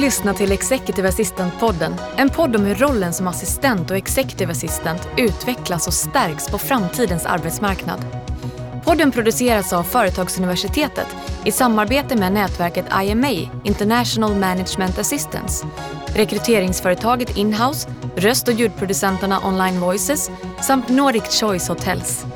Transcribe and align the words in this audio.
lyssnar 0.00 0.34
till 0.34 0.52
Executive 0.52 1.08
Assistant-podden. 1.08 1.94
En 2.16 2.30
podd 2.30 2.56
om 2.56 2.64
hur 2.64 2.74
rollen 2.74 3.12
som 3.12 3.26
assistent 3.26 3.90
och 3.90 3.96
executive 3.96 4.52
assistant 4.52 5.08
utvecklas 5.16 5.86
och 5.86 5.94
stärks 5.94 6.48
på 6.48 6.58
framtidens 6.58 7.26
arbetsmarknad. 7.26 8.06
Podden 8.84 9.12
produceras 9.12 9.72
av 9.72 9.82
Företagsuniversitetet 9.82 11.06
i 11.44 11.52
samarbete 11.52 12.16
med 12.16 12.32
nätverket 12.32 12.86
IMA, 13.02 13.50
International 13.64 14.34
Management 14.34 14.98
Assistance, 14.98 15.66
rekryteringsföretaget 16.14 17.36
Inhouse, 17.36 17.88
röst 18.16 18.48
och 18.48 18.54
ljudproducenterna 18.54 19.40
Online 19.44 19.80
Voices 19.80 20.30
samt 20.60 20.88
Nordic 20.88 21.40
Choice 21.40 21.68
Hotels. 21.68 22.26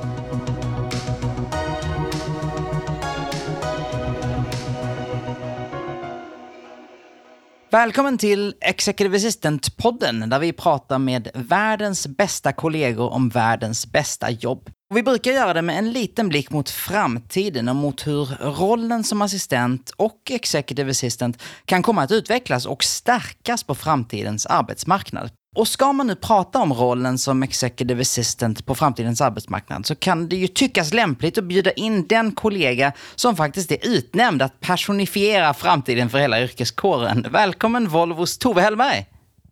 Välkommen 7.72 8.18
till 8.18 8.54
Executive 8.60 9.16
Assistant-podden 9.16 10.30
där 10.30 10.38
vi 10.38 10.52
pratar 10.52 10.98
med 10.98 11.28
världens 11.34 12.06
bästa 12.06 12.52
kollegor 12.52 13.12
om 13.12 13.28
världens 13.28 13.92
bästa 13.92 14.30
jobb. 14.30 14.70
Och 14.90 14.96
vi 14.96 15.02
brukar 15.02 15.32
göra 15.32 15.54
det 15.54 15.62
med 15.62 15.78
en 15.78 15.92
liten 15.92 16.28
blick 16.28 16.50
mot 16.50 16.70
framtiden 16.70 17.68
och 17.68 17.76
mot 17.76 18.06
hur 18.06 18.24
rollen 18.40 19.04
som 19.04 19.22
assistent 19.22 19.90
och 19.90 20.30
executive 20.30 20.90
assistant 20.90 21.42
kan 21.64 21.82
komma 21.82 22.02
att 22.02 22.12
utvecklas 22.12 22.66
och 22.66 22.84
stärkas 22.84 23.64
på 23.64 23.74
framtidens 23.74 24.46
arbetsmarknad. 24.46 25.30
Och 25.54 25.68
ska 25.68 25.92
man 25.92 26.06
nu 26.06 26.14
prata 26.14 26.58
om 26.58 26.72
rollen 26.72 27.18
som 27.18 27.42
executive 27.42 28.00
assistant 28.00 28.66
på 28.66 28.74
framtidens 28.74 29.20
arbetsmarknad 29.20 29.86
så 29.86 29.94
kan 29.94 30.28
det 30.28 30.36
ju 30.36 30.46
tyckas 30.46 30.92
lämpligt 30.92 31.38
att 31.38 31.44
bjuda 31.44 31.72
in 31.72 32.06
den 32.06 32.32
kollega 32.32 32.92
som 33.14 33.36
faktiskt 33.36 33.72
är 33.72 33.78
utnämnd 33.82 34.42
att 34.42 34.60
personifiera 34.60 35.54
framtiden 35.54 36.10
för 36.10 36.18
hela 36.18 36.42
yrkeskåren. 36.42 37.26
Välkommen 37.30 37.88
Volvos 37.88 38.38
Tove 38.38 38.60
Hellberg! 38.60 39.06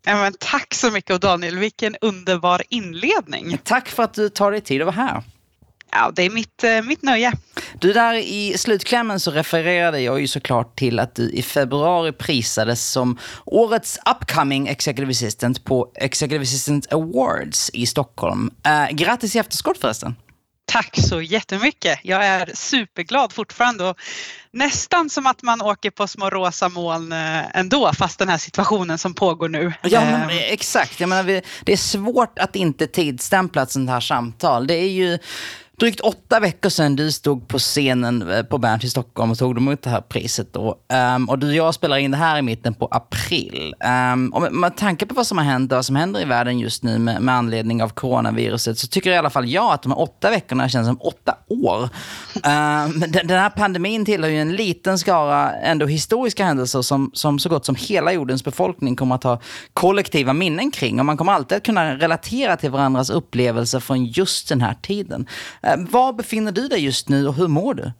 Ja, 0.05 0.31
tack 0.39 0.73
så 0.73 0.91
mycket 0.91 1.13
och 1.13 1.19
Daniel, 1.19 1.57
vilken 1.57 1.95
underbar 2.01 2.63
inledning. 2.69 3.57
Tack 3.63 3.89
för 3.89 4.03
att 4.03 4.13
du 4.13 4.29
tar 4.29 4.51
dig 4.51 4.61
tid 4.61 4.81
att 4.81 4.85
vara 4.85 4.95
här. 4.95 5.23
Ja, 5.91 6.11
det 6.15 6.23
är 6.23 6.29
mitt, 6.29 6.63
eh, 6.63 6.81
mitt 6.81 7.01
nöje. 7.01 7.31
Du, 7.79 7.93
där 7.93 8.13
i 8.13 8.57
slutklämmen 8.57 9.19
så 9.19 9.31
refererade 9.31 9.99
jag 9.99 10.21
ju 10.21 10.27
såklart 10.27 10.77
till 10.77 10.99
att 10.99 11.15
du 11.15 11.29
i 11.29 11.41
februari 11.41 12.11
prisades 12.11 12.91
som 12.91 13.17
årets 13.45 13.99
upcoming 14.11 14.67
executive 14.67 15.11
assistant 15.11 15.63
på 15.63 15.91
Executive 15.95 16.41
Assistant 16.41 16.93
Awards 16.93 17.69
i 17.73 17.85
Stockholm. 17.85 18.51
Uh, 18.67 18.95
grattis 18.95 19.35
i 19.35 19.39
efterskott 19.39 19.77
förresten. 19.77 20.15
Tack 20.71 20.97
så 20.97 21.21
jättemycket. 21.21 21.99
Jag 22.03 22.25
är 22.25 22.51
superglad 22.53 23.33
fortfarande 23.33 23.83
och 23.83 23.97
nästan 24.51 25.09
som 25.09 25.27
att 25.27 25.41
man 25.41 25.61
åker 25.61 25.89
på 25.91 26.07
små 26.07 26.29
rosa 26.29 26.69
moln 26.69 27.11
eh, 27.11 27.57
ändå, 27.57 27.93
fast 27.93 28.19
den 28.19 28.29
här 28.29 28.37
situationen 28.37 28.97
som 28.97 29.13
pågår 29.13 29.49
nu. 29.49 29.73
Ja, 29.81 30.01
men, 30.01 30.29
exakt. 30.29 30.99
Jag 30.99 31.09
menar, 31.09 31.41
det 31.63 31.73
är 31.73 31.77
svårt 31.77 32.39
att 32.39 32.55
inte 32.55 32.87
tidstämpla 32.87 33.61
ett 33.61 33.71
sånt 33.71 33.89
här 33.89 33.99
samtal. 33.99 34.67
Det 34.67 34.73
är 34.73 34.89
ju 34.89 35.19
drygt 35.81 35.99
åtta 35.99 36.39
veckor 36.39 36.69
sedan 36.69 36.95
du 36.95 37.11
stod 37.11 37.47
på 37.47 37.59
scenen 37.59 38.31
eh, 38.31 38.43
på 38.43 38.57
Berns 38.57 38.83
i 38.83 38.89
Stockholm 38.89 39.31
och 39.31 39.37
tog 39.37 39.57
emot 39.57 39.81
det 39.81 39.89
här 39.89 40.01
priset. 40.01 40.53
Då. 40.53 40.79
Um, 41.15 41.29
och 41.29 41.39
du 41.39 41.47
och 41.47 41.55
jag 41.55 41.73
spelar 41.73 41.97
in 41.97 42.11
det 42.11 42.17
här 42.17 42.37
i 42.37 42.41
mitten 42.41 42.73
på 42.73 42.87
april. 42.91 43.73
Um, 44.13 44.33
och 44.33 44.41
med, 44.41 44.51
med 44.51 44.77
tanke 44.77 45.05
på 45.05 45.15
vad 45.15 45.27
som 45.27 45.37
har 45.37 45.45
hänt 45.45 45.71
och 45.71 45.75
vad 45.75 45.85
som 45.85 45.95
händer 45.95 46.21
i 46.21 46.25
världen 46.25 46.59
just 46.59 46.83
nu 46.83 46.99
med, 46.99 47.21
med 47.21 47.35
anledning 47.35 47.83
av 47.83 47.89
coronaviruset 47.89 48.77
så 48.77 48.87
tycker 48.87 49.11
i 49.11 49.17
alla 49.17 49.29
fall 49.29 49.49
jag 49.49 49.73
att 49.73 49.83
de 49.83 49.91
här 49.91 49.99
åtta 49.99 50.29
veckorna 50.29 50.69
känns 50.69 50.87
som 50.87 51.01
åtta 51.01 51.35
år. 51.47 51.83
Um, 52.33 52.99
den, 52.99 53.27
den 53.27 53.39
här 53.39 53.49
pandemin 53.49 54.05
tillhör 54.05 54.29
ju 54.29 54.41
en 54.41 54.55
liten 54.55 54.99
skara 54.99 55.51
ändå 55.51 55.85
historiska 55.85 56.45
händelser 56.45 56.81
som, 56.81 57.11
som 57.13 57.39
så 57.39 57.49
gott 57.49 57.65
som 57.65 57.75
hela 57.75 58.13
jordens 58.13 58.43
befolkning 58.43 58.95
kommer 58.95 59.15
att 59.15 59.23
ha 59.23 59.41
kollektiva 59.73 60.33
minnen 60.33 60.71
kring. 60.71 60.99
Och 60.99 61.05
man 61.05 61.17
kommer 61.17 61.33
alltid 61.33 61.57
att 61.57 61.65
kunna 61.65 61.95
relatera 61.95 62.57
till 62.57 62.71
varandras 62.71 63.09
upplevelser 63.09 63.79
från 63.79 64.05
just 64.05 64.49
den 64.49 64.61
här 64.61 64.75
tiden. 64.81 65.27
Eh, 65.71 65.77
var 65.77 66.13
befinner 66.13 66.51
du 66.51 66.67
dig 66.67 66.79
just 66.79 67.09
nu 67.09 67.27
och 67.27 67.35
hur 67.35 67.47
mår 67.47 67.73
du? 67.73 67.91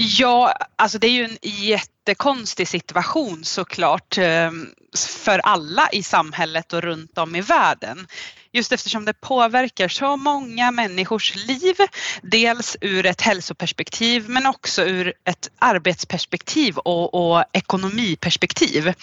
Ja, 0.00 0.54
alltså 0.76 0.98
det 0.98 1.06
är 1.06 1.10
ju 1.10 1.24
en 1.24 1.38
jättekonstig 1.42 2.68
situation 2.68 3.44
såklart 3.44 4.18
ehm, 4.18 4.68
för 5.08 5.38
alla 5.38 5.88
i 5.92 6.02
samhället 6.02 6.72
och 6.72 6.82
runt 6.82 7.18
om 7.18 7.36
i 7.36 7.40
världen. 7.40 8.06
Just 8.52 8.72
eftersom 8.72 9.04
det 9.04 9.20
påverkar 9.20 9.88
så 9.88 10.16
många 10.16 10.70
människors 10.70 11.34
liv. 11.36 11.74
Dels 12.22 12.76
ur 12.80 13.06
ett 13.06 13.20
hälsoperspektiv 13.20 14.28
men 14.28 14.46
också 14.46 14.82
ur 14.82 15.12
ett 15.24 15.50
arbetsperspektiv 15.58 16.78
och, 16.78 17.14
och 17.14 17.44
ekonomiperspektiv. 17.52 18.94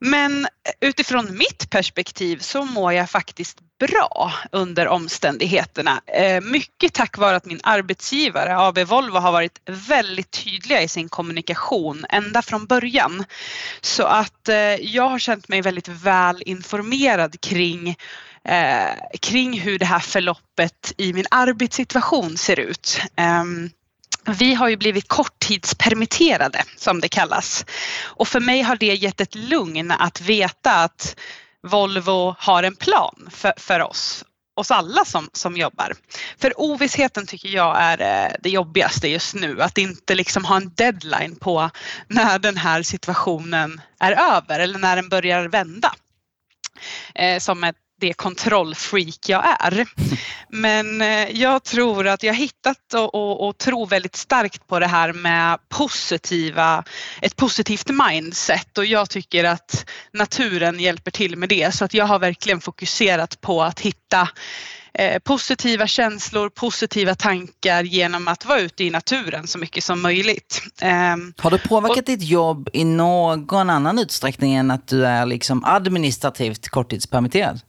Men 0.00 0.46
utifrån 0.80 1.38
mitt 1.38 1.70
perspektiv 1.70 2.38
så 2.38 2.64
mår 2.64 2.92
jag 2.92 3.10
faktiskt 3.10 3.58
bra 3.78 4.32
under 4.52 4.88
omständigheterna. 4.88 6.00
Eh, 6.06 6.40
mycket 6.40 6.94
tack 6.94 7.18
vare 7.18 7.36
att 7.36 7.44
min 7.44 7.60
arbetsgivare 7.62 8.58
AB 8.58 8.78
Volvo 8.78 9.18
har 9.18 9.32
varit 9.32 9.60
väldigt 9.66 10.30
tydliga 10.30 10.82
i 10.82 10.88
sin 10.88 11.08
kommunikation 11.08 12.06
ända 12.08 12.42
från 12.42 12.66
början. 12.66 13.24
Så 13.80 14.04
att 14.04 14.48
eh, 14.48 14.56
jag 14.74 15.08
har 15.08 15.18
känt 15.18 15.48
mig 15.48 15.62
väldigt 15.62 15.88
väl 15.88 16.42
informerad 16.46 17.40
kring 17.40 17.96
eh, 18.44 19.18
kring 19.20 19.60
hur 19.60 19.78
det 19.78 19.86
här 19.86 19.98
förloppet 19.98 20.92
i 20.96 21.12
min 21.12 21.26
arbetssituation 21.30 22.36
ser 22.36 22.60
ut. 22.60 23.00
Ehm, 23.16 23.70
vi 24.26 24.54
har 24.54 24.68
ju 24.68 24.76
blivit 24.76 25.08
korttidspermitterade 25.08 26.64
som 26.76 27.00
det 27.00 27.08
kallas 27.08 27.64
och 28.04 28.28
för 28.28 28.40
mig 28.40 28.62
har 28.62 28.76
det 28.76 28.94
gett 28.94 29.20
ett 29.20 29.34
lugn 29.34 29.90
att 29.90 30.20
veta 30.20 30.72
att 30.72 31.16
Volvo 31.68 32.34
har 32.38 32.62
en 32.62 32.76
plan 32.76 33.28
för, 33.30 33.52
för 33.56 33.80
oss 33.80 34.24
oss 34.58 34.70
alla 34.70 35.04
som, 35.04 35.28
som 35.32 35.56
jobbar. 35.56 35.92
För 36.38 36.60
ovissheten 36.60 37.26
tycker 37.26 37.48
jag 37.48 37.76
är 37.80 38.00
eh, 38.00 38.32
det 38.40 38.50
jobbigaste 38.50 39.08
just 39.08 39.34
nu. 39.34 39.62
Att 39.62 39.78
inte 39.78 40.14
liksom 40.14 40.44
ha 40.44 40.56
en 40.56 40.72
deadline 40.74 41.36
på 41.36 41.70
när 42.08 42.38
den 42.38 42.56
här 42.56 42.82
situationen 42.82 43.80
är 44.00 44.12
över 44.12 44.60
eller 44.60 44.78
när 44.78 44.96
den 44.96 45.08
börjar 45.08 45.48
vända. 45.48 45.94
Eh, 47.14 47.38
som 47.38 47.64
ett 47.64 47.76
det 48.00 48.12
kontrollfreak 48.12 49.28
jag 49.28 49.44
är. 49.60 49.86
Men 50.48 51.00
eh, 51.00 51.30
jag 51.30 51.64
tror 51.64 52.06
att 52.06 52.22
jag 52.22 52.34
hittat 52.34 52.94
och, 52.94 53.14
och, 53.14 53.48
och, 53.48 53.58
tror 53.58 53.86
väldigt 53.86 54.16
starkt 54.16 54.66
på 54.66 54.78
det 54.78 54.86
här 54.86 55.12
med 55.12 55.58
positiva, 55.68 56.84
ett 57.22 57.36
positivt 57.36 57.90
mindset 58.08 58.78
och 58.78 58.86
jag 58.86 59.10
tycker 59.10 59.44
att 59.44 59.86
naturen 60.12 60.80
hjälper 60.80 61.10
till 61.10 61.36
med 61.36 61.48
det 61.48 61.74
så 61.74 61.84
att 61.84 61.94
jag 61.94 62.04
har 62.04 62.18
verkligen 62.18 62.60
fokuserat 62.60 63.40
på 63.40 63.62
att 63.62 63.80
hitta 63.80 64.28
eh, 64.94 65.18
positiva 65.18 65.86
känslor, 65.86 66.48
positiva 66.48 67.14
tankar 67.14 67.82
genom 67.82 68.28
att 68.28 68.44
vara 68.44 68.60
ute 68.60 68.84
i 68.84 68.90
naturen 68.90 69.46
så 69.46 69.58
mycket 69.58 69.84
som 69.84 70.02
möjligt. 70.02 70.62
Ehm, 70.80 71.34
har 71.38 71.50
du 71.50 71.58
påverkat 71.58 71.98
och, 71.98 72.04
ditt 72.04 72.22
jobb 72.22 72.68
i 72.72 72.84
någon 72.84 73.70
annan 73.70 73.98
utsträckning 73.98 74.54
än 74.54 74.70
att 74.70 74.88
du 74.88 75.06
är 75.06 75.26
liksom 75.26 75.64
administrativt 75.64 76.68
korttidspermitterad? 76.68 77.60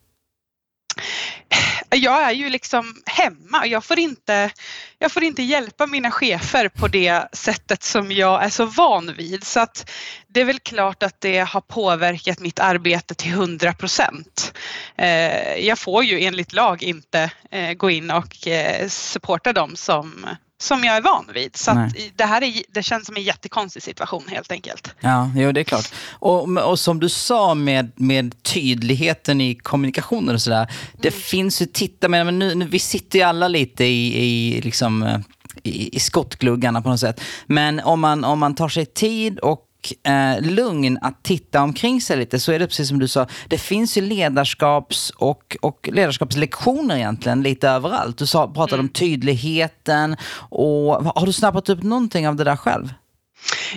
Jag 1.89 2.23
är 2.23 2.31
ju 2.31 2.49
liksom 2.49 2.95
hemma. 3.05 3.65
Jag 3.67 3.83
får, 3.83 3.99
inte, 3.99 4.51
jag 4.99 5.11
får 5.11 5.23
inte 5.23 5.43
hjälpa 5.43 5.87
mina 5.87 6.11
chefer 6.11 6.69
på 6.69 6.87
det 6.87 7.27
sättet 7.33 7.83
som 7.83 8.11
jag 8.11 8.43
är 8.43 8.49
så 8.49 8.65
van 8.65 9.13
vid. 9.17 9.43
Så 9.43 9.59
att 9.59 9.91
det 10.27 10.41
är 10.41 10.45
väl 10.45 10.59
klart 10.59 11.03
att 11.03 11.21
det 11.21 11.39
har 11.39 11.61
påverkat 11.61 12.39
mitt 12.39 12.59
arbete 12.59 13.15
till 13.15 13.31
100 13.31 13.73
procent. 13.73 14.53
Eh, 14.95 15.55
jag 15.55 15.79
får 15.79 16.03
ju 16.03 16.23
enligt 16.25 16.53
lag 16.53 16.83
inte 16.83 17.31
eh, 17.51 17.73
gå 17.73 17.89
in 17.89 18.11
och 18.11 18.47
eh, 18.47 18.87
supporta 18.87 19.53
dem 19.53 19.75
som 19.75 20.25
som 20.61 20.83
jag 20.83 20.97
är 20.97 21.01
van 21.01 21.25
vid. 21.33 21.55
Så 21.55 21.89
det 22.15 22.23
här 22.23 22.43
är, 22.43 22.53
det 22.69 22.83
känns 22.83 23.05
som 23.05 23.15
en 23.15 23.23
jättekonstig 23.23 23.83
situation 23.83 24.23
helt 24.27 24.51
enkelt. 24.51 24.95
Ja, 24.99 25.31
jo, 25.35 25.51
det 25.51 25.59
är 25.59 25.63
klart. 25.63 25.91
Och, 26.11 26.57
och 26.57 26.79
som 26.79 26.99
du 26.99 27.09
sa 27.09 27.53
med, 27.53 27.91
med 27.95 28.43
tydligheten 28.43 29.41
i 29.41 29.55
kommunikationen 29.55 30.35
och 30.35 30.41
sådär. 30.41 30.71
Det 31.01 31.07
mm. 31.07 31.21
finns 31.21 31.61
ju, 31.61 31.65
titta, 31.65 32.07
men 32.07 32.39
nu, 32.39 32.55
nu, 32.55 32.65
vi 32.65 32.79
sitter 32.79 33.19
ju 33.19 33.25
alla 33.25 33.47
lite 33.47 33.85
i, 33.85 34.23
i 34.23 34.61
liksom 34.61 35.03
eh, 35.03 35.19
i, 35.63 35.95
i 35.95 35.99
skottgluggarna 35.99 36.81
på 36.81 36.89
något 36.89 36.99
sätt. 36.99 37.21
Men 37.45 37.79
om 37.79 37.99
man, 37.99 38.23
om 38.23 38.39
man 38.39 38.55
tar 38.55 38.69
sig 38.69 38.85
tid 38.85 39.39
och 39.39 39.65
eh, 40.03 40.41
lugn 40.41 40.99
att 41.01 41.23
titta 41.23 41.61
omkring 41.61 42.01
sig 42.01 42.17
lite 42.17 42.39
så 42.39 42.51
är 42.51 42.59
det 42.59 42.67
precis 42.67 42.87
som 42.87 42.99
du 42.99 43.07
sa. 43.07 43.27
Det 43.47 43.57
finns 43.57 43.97
ju 43.97 44.01
ledarskaps 44.01 45.09
och, 45.09 45.57
och 45.61 45.89
ledarskapslektioner 45.93 46.95
egentligen 46.95 47.43
lite 47.43 47.69
överallt. 47.69 48.17
Du 48.17 48.27
sa, 48.27 48.47
pratade 48.47 48.73
mm. 48.73 48.85
om 48.85 48.89
tydligheten 48.89 50.17
och 50.49 51.03
har 51.03 51.25
du 51.25 51.33
snappat 51.33 51.69
upp 51.69 51.83
någonting 51.83 52.27
av 52.27 52.35
det 52.35 52.43
där 52.43 52.55
själv? 52.55 52.93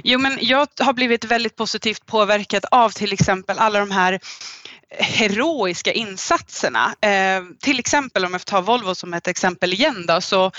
Jo, 0.04 0.18
men 0.18 0.38
jag 0.40 0.68
har 0.80 0.92
blivit 0.92 1.24
väldigt 1.24 1.56
positivt 1.56 2.06
påverkad 2.06 2.64
av 2.70 2.90
till 2.90 3.12
exempel 3.12 3.58
alla 3.58 3.78
de 3.78 3.90
här 3.90 4.20
heroiska 4.98 5.92
insatserna. 5.92 6.94
Eh, 7.00 7.42
till 7.60 7.78
exempel 7.78 8.24
om 8.24 8.32
jag 8.32 8.40
får 8.40 8.46
ta 8.46 8.60
Volvo 8.60 8.94
som 8.94 9.14
ett 9.14 9.28
exempel 9.28 9.72
igen 9.72 10.04
då, 10.06 10.20
så 10.20 10.52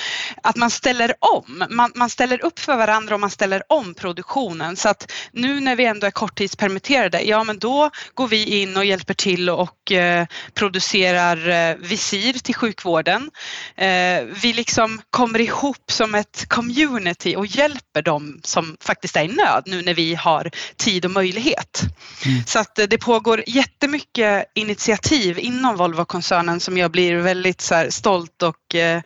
att 0.43 0.55
man 0.55 0.69
ställer 0.69 1.13
om. 1.19 1.63
Man, 1.69 1.91
man 1.95 2.09
ställer 2.09 2.45
upp 2.45 2.59
för 2.59 2.77
varandra 2.77 3.15
och 3.15 3.21
man 3.21 3.29
ställer 3.29 3.63
om 3.69 3.93
produktionen 3.93 4.75
så 4.75 4.89
att 4.89 5.11
nu 5.31 5.59
när 5.59 5.75
vi 5.75 5.85
ändå 5.85 6.07
är 6.07 6.11
korttidspermitterade, 6.11 7.21
ja 7.21 7.43
men 7.43 7.59
då 7.59 7.89
går 8.13 8.27
vi 8.27 8.61
in 8.61 8.77
och 8.77 8.85
hjälper 8.85 9.13
till 9.13 9.49
och 9.49 9.91
eh, 9.91 10.25
producerar 10.53 11.49
eh, 11.49 11.75
visir 11.75 12.33
till 12.33 12.55
sjukvården. 12.55 13.31
Eh, 13.75 14.23
vi 14.41 14.53
liksom 14.53 15.01
kommer 15.09 15.41
ihop 15.41 15.91
som 15.91 16.15
ett 16.15 16.45
community 16.47 17.35
och 17.35 17.45
hjälper 17.45 18.01
dem 18.01 18.39
som 18.43 18.77
faktiskt 18.81 19.15
är 19.15 19.23
i 19.23 19.27
nöd 19.27 19.63
nu 19.65 19.81
när 19.81 19.93
vi 19.93 20.15
har 20.15 20.51
tid 20.77 21.05
och 21.05 21.11
möjlighet. 21.11 21.81
Mm. 22.25 22.43
Så 22.45 22.59
att 22.59 22.79
eh, 22.79 22.85
det 22.85 22.97
pågår 22.97 23.43
jättemycket 23.47 24.22
initiativ 24.53 25.39
inom 25.39 25.75
Volvo-koncernen 25.75 26.59
som 26.59 26.77
jag 26.77 26.91
blir 26.91 27.15
väldigt 27.15 27.61
så 27.61 27.85
stolt 27.89 28.43
och, 28.43 28.75
eh, 28.75 29.01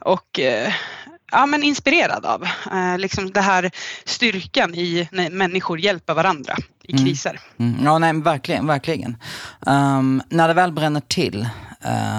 och 0.00 0.40
eh, 0.40 0.72
ja, 1.32 1.46
men 1.46 1.62
inspirerad 1.62 2.26
av. 2.26 2.44
Liksom 2.98 3.32
det 3.32 3.40
här 3.40 3.70
styrkan 4.04 4.74
i 4.74 5.08
när 5.12 5.30
människor 5.30 5.80
hjälper 5.80 6.14
varandra 6.14 6.56
i 6.90 6.92
mm. 6.92 7.04
kriser. 7.04 7.40
Mm. 7.58 7.72
Mm. 7.72 7.84
Ja, 7.84 7.98
nej, 7.98 8.12
verkligen. 8.12 8.66
verkligen. 8.66 9.16
Um, 9.66 10.22
när 10.28 10.48
det 10.48 10.54
väl 10.54 10.72
bränner 10.72 11.00
till 11.00 11.48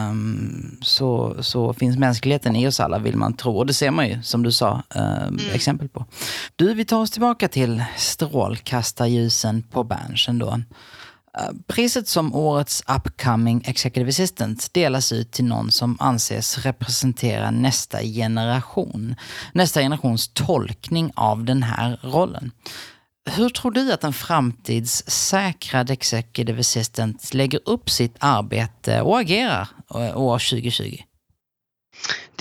um, 0.10 0.78
så, 0.82 1.36
så 1.44 1.74
finns 1.74 1.98
mänskligheten 1.98 2.56
i 2.56 2.68
oss 2.68 2.80
alla, 2.80 3.00
vill 3.00 3.16
man 3.16 3.34
tro. 3.34 3.58
Och 3.58 3.66
det 3.66 3.74
ser 3.74 3.92
man 3.92 4.08
ju, 4.08 4.22
som 4.24 4.44
du 4.44 4.52
sa, 4.52 4.84
um, 4.96 5.40
exempel 5.54 5.90
på. 5.90 6.06
Du, 6.56 6.74
vi 6.74 6.86
tar 6.86 7.00
oss 7.00 7.12
tillbaka 7.12 7.48
till 7.48 7.84
strålkastarljusen 7.98 9.64
på 9.64 9.84
branschen 9.84 10.40
då. 10.40 10.60
Priset 11.68 12.08
som 12.08 12.36
årets 12.36 12.84
upcoming 12.88 13.64
executive 13.66 14.10
assistant 14.10 14.74
delas 14.74 15.12
ut 15.12 15.32
till 15.32 15.46
någon 15.46 15.72
som 15.72 15.98
anses 16.00 16.58
representera 16.58 17.52
nästa 17.52 18.02
generation. 18.02 19.16
Nästa 19.54 19.82
generations 19.82 20.28
tolkning 20.34 21.12
av 21.16 21.44
den 21.44 21.64
här 21.64 22.00
rollen. 22.04 22.52
Hur 23.30 23.50
tror 23.50 23.72
du 23.72 23.94
att 23.94 24.04
en 24.04 24.14
framtidssäkrad 24.14 25.90
executive 25.90 26.60
assistant 26.60 27.34
lägger 27.34 27.60
upp 27.66 27.90
sitt 27.90 28.16
arbete 28.20 29.02
och 29.02 29.20
agerar 29.20 29.68
eh, 29.96 30.18
år 30.18 30.40
2020? 30.40 30.98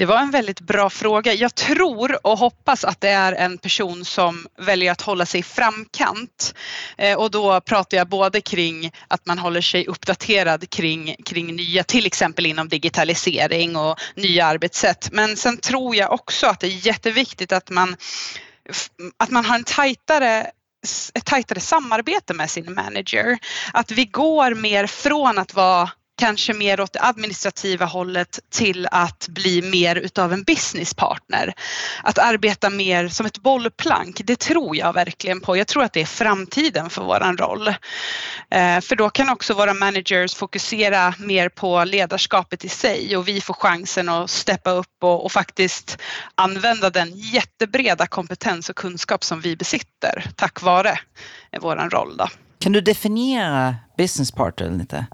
Det 0.00 0.06
var 0.06 0.18
en 0.18 0.30
väldigt 0.30 0.60
bra 0.60 0.90
fråga. 0.90 1.34
Jag 1.34 1.54
tror 1.54 2.26
och 2.26 2.38
hoppas 2.38 2.84
att 2.84 3.00
det 3.00 3.08
är 3.08 3.32
en 3.32 3.58
person 3.58 4.04
som 4.04 4.46
väljer 4.58 4.92
att 4.92 5.00
hålla 5.00 5.26
sig 5.26 5.40
i 5.40 5.42
framkant. 5.42 6.54
Eh, 6.98 7.18
och 7.18 7.30
då 7.30 7.60
pratar 7.60 7.96
jag 7.96 8.08
både 8.08 8.40
kring 8.40 8.92
att 9.08 9.26
man 9.26 9.38
håller 9.38 9.60
sig 9.60 9.86
uppdaterad 9.86 10.70
kring, 10.70 11.16
kring 11.24 11.56
nya, 11.56 11.84
till 11.84 12.06
exempel 12.06 12.46
inom 12.46 12.68
digitalisering 12.68 13.76
och 13.76 13.98
nya 14.14 14.46
arbetssätt. 14.46 15.08
Men 15.12 15.36
sen 15.36 15.56
tror 15.56 15.96
jag 15.96 16.12
också 16.12 16.46
att 16.46 16.60
det 16.60 16.66
är 16.66 16.86
jätteviktigt 16.86 17.52
att 17.52 17.70
man 17.70 17.96
att 19.16 19.30
man 19.30 19.44
har 19.44 19.54
en 19.54 19.64
tajtare 19.64 20.50
ett 21.14 21.24
tajtare 21.24 21.60
samarbete 21.60 22.34
med 22.34 22.50
sin 22.50 22.74
manager. 22.74 23.38
Att 23.72 23.90
vi 23.90 24.04
går 24.04 24.54
mer 24.54 24.86
från 24.86 25.38
att 25.38 25.54
vara 25.54 25.90
kanske 26.20 26.54
mer 26.54 26.80
åt 26.80 26.92
det 26.92 27.02
administrativa 27.02 27.86
hållet 27.86 28.38
till 28.50 28.88
att 28.90 29.28
bli 29.28 29.62
mer 29.62 29.96
utav 29.96 30.32
en 30.32 30.42
businesspartner. 30.42 31.54
Att 32.02 32.18
arbeta 32.18 32.70
mer 32.70 33.08
som 33.08 33.26
ett 33.26 33.38
bollplank, 33.38 34.20
det 34.24 34.38
tror 34.38 34.76
jag 34.76 34.92
verkligen 34.92 35.40
på. 35.40 35.56
Jag 35.56 35.66
tror 35.66 35.82
att 35.82 35.92
det 35.92 36.00
är 36.00 36.06
framtiden 36.06 36.90
för 36.90 37.02
våran 37.02 37.36
roll. 37.36 37.68
Eh, 37.68 38.80
för 38.80 38.96
då 38.96 39.10
kan 39.10 39.30
också 39.30 39.54
våra 39.54 39.74
managers 39.74 40.34
fokusera 40.34 41.14
mer 41.18 41.48
på 41.48 41.84
ledarskapet 41.84 42.64
i 42.64 42.68
sig 42.68 43.16
och 43.16 43.28
vi 43.28 43.40
får 43.40 43.54
chansen 43.54 44.08
att 44.08 44.30
steppa 44.30 44.70
upp 44.70 44.96
och, 45.02 45.24
och 45.24 45.32
faktiskt 45.32 45.98
använda 46.34 46.90
den 46.90 47.12
jättebreda 47.14 48.06
kompetens 48.06 48.70
och 48.70 48.76
kunskap 48.76 49.24
som 49.24 49.40
vi 49.40 49.56
besitter 49.56 50.30
tack 50.36 50.62
vare 50.62 50.98
våran 51.60 51.90
roll. 51.90 52.16
Då. 52.16 52.28
Kan 52.58 52.72
du 52.72 52.80
definiera 52.80 53.76
business 53.96 54.32
partner 54.32 54.70
lite? 54.70 55.06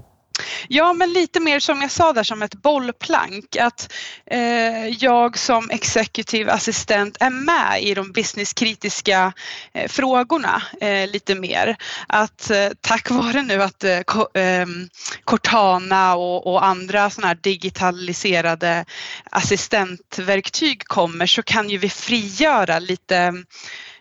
Ja, 0.69 0.93
men 0.93 1.13
lite 1.13 1.41
mer 1.41 1.61
som 1.61 1.83
jag 1.83 1.91
sa 1.91 2.13
där 2.13 2.23
som 2.23 2.43
ett 2.43 2.55
bollplank. 2.55 3.57
Att 3.57 3.93
eh, 4.31 4.89
jag 4.89 5.39
som 5.39 5.71
executive 5.71 6.53
assistent 6.53 7.17
är 7.21 7.31
med 7.31 7.83
i 7.83 7.95
de 7.95 8.13
businesskritiska 8.13 9.33
eh, 9.73 9.89
frågorna 9.89 10.63
eh, 10.81 11.11
lite 11.11 11.35
mer. 11.35 11.77
Att 12.07 12.51
eh, 12.51 12.69
tack 12.81 13.11
vare 13.11 13.43
nu 13.43 13.63
att 13.63 13.85
eh, 13.85 14.01
ehm, 14.35 14.89
Cortana 15.25 16.17
och, 16.17 16.47
och 16.47 16.65
andra 16.65 17.11
sådana 17.11 17.29
här 17.29 17.39
digitaliserade 17.43 18.85
assistentverktyg 19.31 20.85
kommer 20.85 21.27
så 21.27 21.43
kan 21.43 21.71
ju 21.71 21.79
vi 21.79 21.89
frigöra 21.91 22.79
lite 22.79 23.35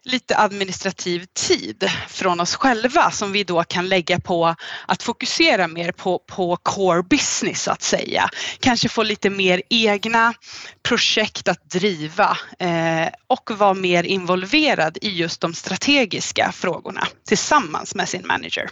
lite 0.06 0.38
administrativ 0.38 1.26
tid 1.34 1.90
från 2.08 2.40
oss 2.40 2.56
själva 2.56 3.12
som 3.12 3.32
vi 3.32 3.44
då 3.44 3.64
kan 3.64 3.90
lägga 3.90 4.20
på 4.20 4.56
att 4.88 5.04
fokusera 5.04 5.68
mer 5.68 5.92
på, 5.92 6.20
på 6.20 6.58
core 6.58 7.04
business 7.04 7.64
så 7.64 7.72
att 7.72 7.82
säga. 7.82 8.30
Kanske 8.60 8.90
få 8.90 9.04
lite 9.04 9.30
mer 9.30 9.62
egna 9.70 10.34
projekt 10.84 11.48
att 11.48 11.70
driva 11.70 12.38
eh, 12.60 13.08
och 13.28 13.52
vara 13.58 13.74
mer 13.74 14.04
involverad 14.04 14.98
i 15.02 15.10
just 15.10 15.42
de 15.42 15.54
strategiska 15.54 16.52
frågorna 16.52 17.08
tillsammans 17.28 17.96
med 17.96 18.10
sin 18.10 18.28
manager. 18.28 18.70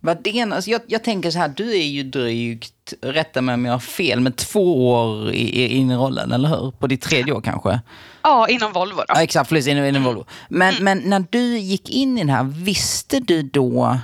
Vad 0.00 0.28
alltså 0.52 0.70
jag, 0.70 0.80
jag 0.86 1.04
tänker 1.04 1.30
så 1.30 1.38
här, 1.38 1.48
du 1.48 1.70
är 1.70 1.86
ju 1.86 2.02
drygt, 2.02 2.94
rätta 3.00 3.42
mig 3.42 3.54
om 3.54 3.64
jag 3.64 3.72
har 3.72 3.78
fel, 3.78 4.20
men 4.20 4.32
två 4.32 4.90
år 4.90 5.32
in 5.32 5.90
i 5.90 5.94
rollen, 5.94 6.32
eller 6.32 6.48
hur? 6.48 6.70
På 6.70 6.86
ditt 6.86 7.02
tredje 7.02 7.32
år 7.32 7.40
kanske? 7.40 7.80
Ja, 8.24 8.48
inom 8.48 8.72
Volvo 8.72 8.96
då. 8.96 9.04
Ja, 9.08 9.22
exakt, 9.22 9.50
precis, 9.50 9.72
inom, 9.72 9.84
inom 9.84 10.04
Volvo. 10.04 10.24
Men, 10.48 10.74
mm. 10.74 10.84
men 10.84 11.10
när 11.10 11.26
du 11.30 11.58
gick 11.58 11.90
in 11.90 12.18
i 12.18 12.24
det 12.24 12.32
här, 12.32 12.44
visste 12.44 13.20
du 13.20 13.42
då 13.42 13.98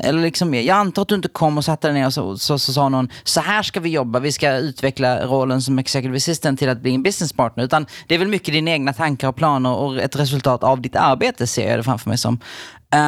eller 0.00 0.22
liksom, 0.22 0.54
jag 0.54 0.68
antar 0.68 1.02
att 1.02 1.08
du 1.08 1.14
inte 1.14 1.28
kom 1.28 1.58
och 1.58 1.64
satte 1.64 1.88
dig 1.88 1.94
ner 1.94 2.06
och 2.06 2.14
så, 2.14 2.38
så, 2.38 2.58
så, 2.58 2.72
sa 2.72 2.88
någon, 2.88 3.08
så 3.24 3.40
här 3.40 3.62
ska 3.62 3.80
vi 3.80 3.88
jobba, 3.88 4.18
vi 4.18 4.32
ska 4.32 4.56
utveckla 4.56 5.26
rollen 5.26 5.62
som 5.62 5.78
executive 5.78 6.16
assistant 6.16 6.58
till 6.58 6.68
att 6.68 6.80
bli 6.80 6.94
en 6.94 7.02
business 7.02 7.32
partner. 7.32 7.64
Utan 7.64 7.86
det 8.06 8.14
är 8.14 8.18
väl 8.18 8.28
mycket 8.28 8.54
dina 8.54 8.70
egna 8.70 8.92
tankar 8.92 9.28
och 9.28 9.36
planer 9.36 9.74
och 9.74 9.98
ett 9.98 10.16
resultat 10.16 10.62
av 10.62 10.80
ditt 10.80 10.96
arbete 10.96 11.46
ser 11.46 11.70
jag 11.70 11.78
det 11.78 11.82
framför 11.82 12.08
mig 12.08 12.18
som. 12.18 12.40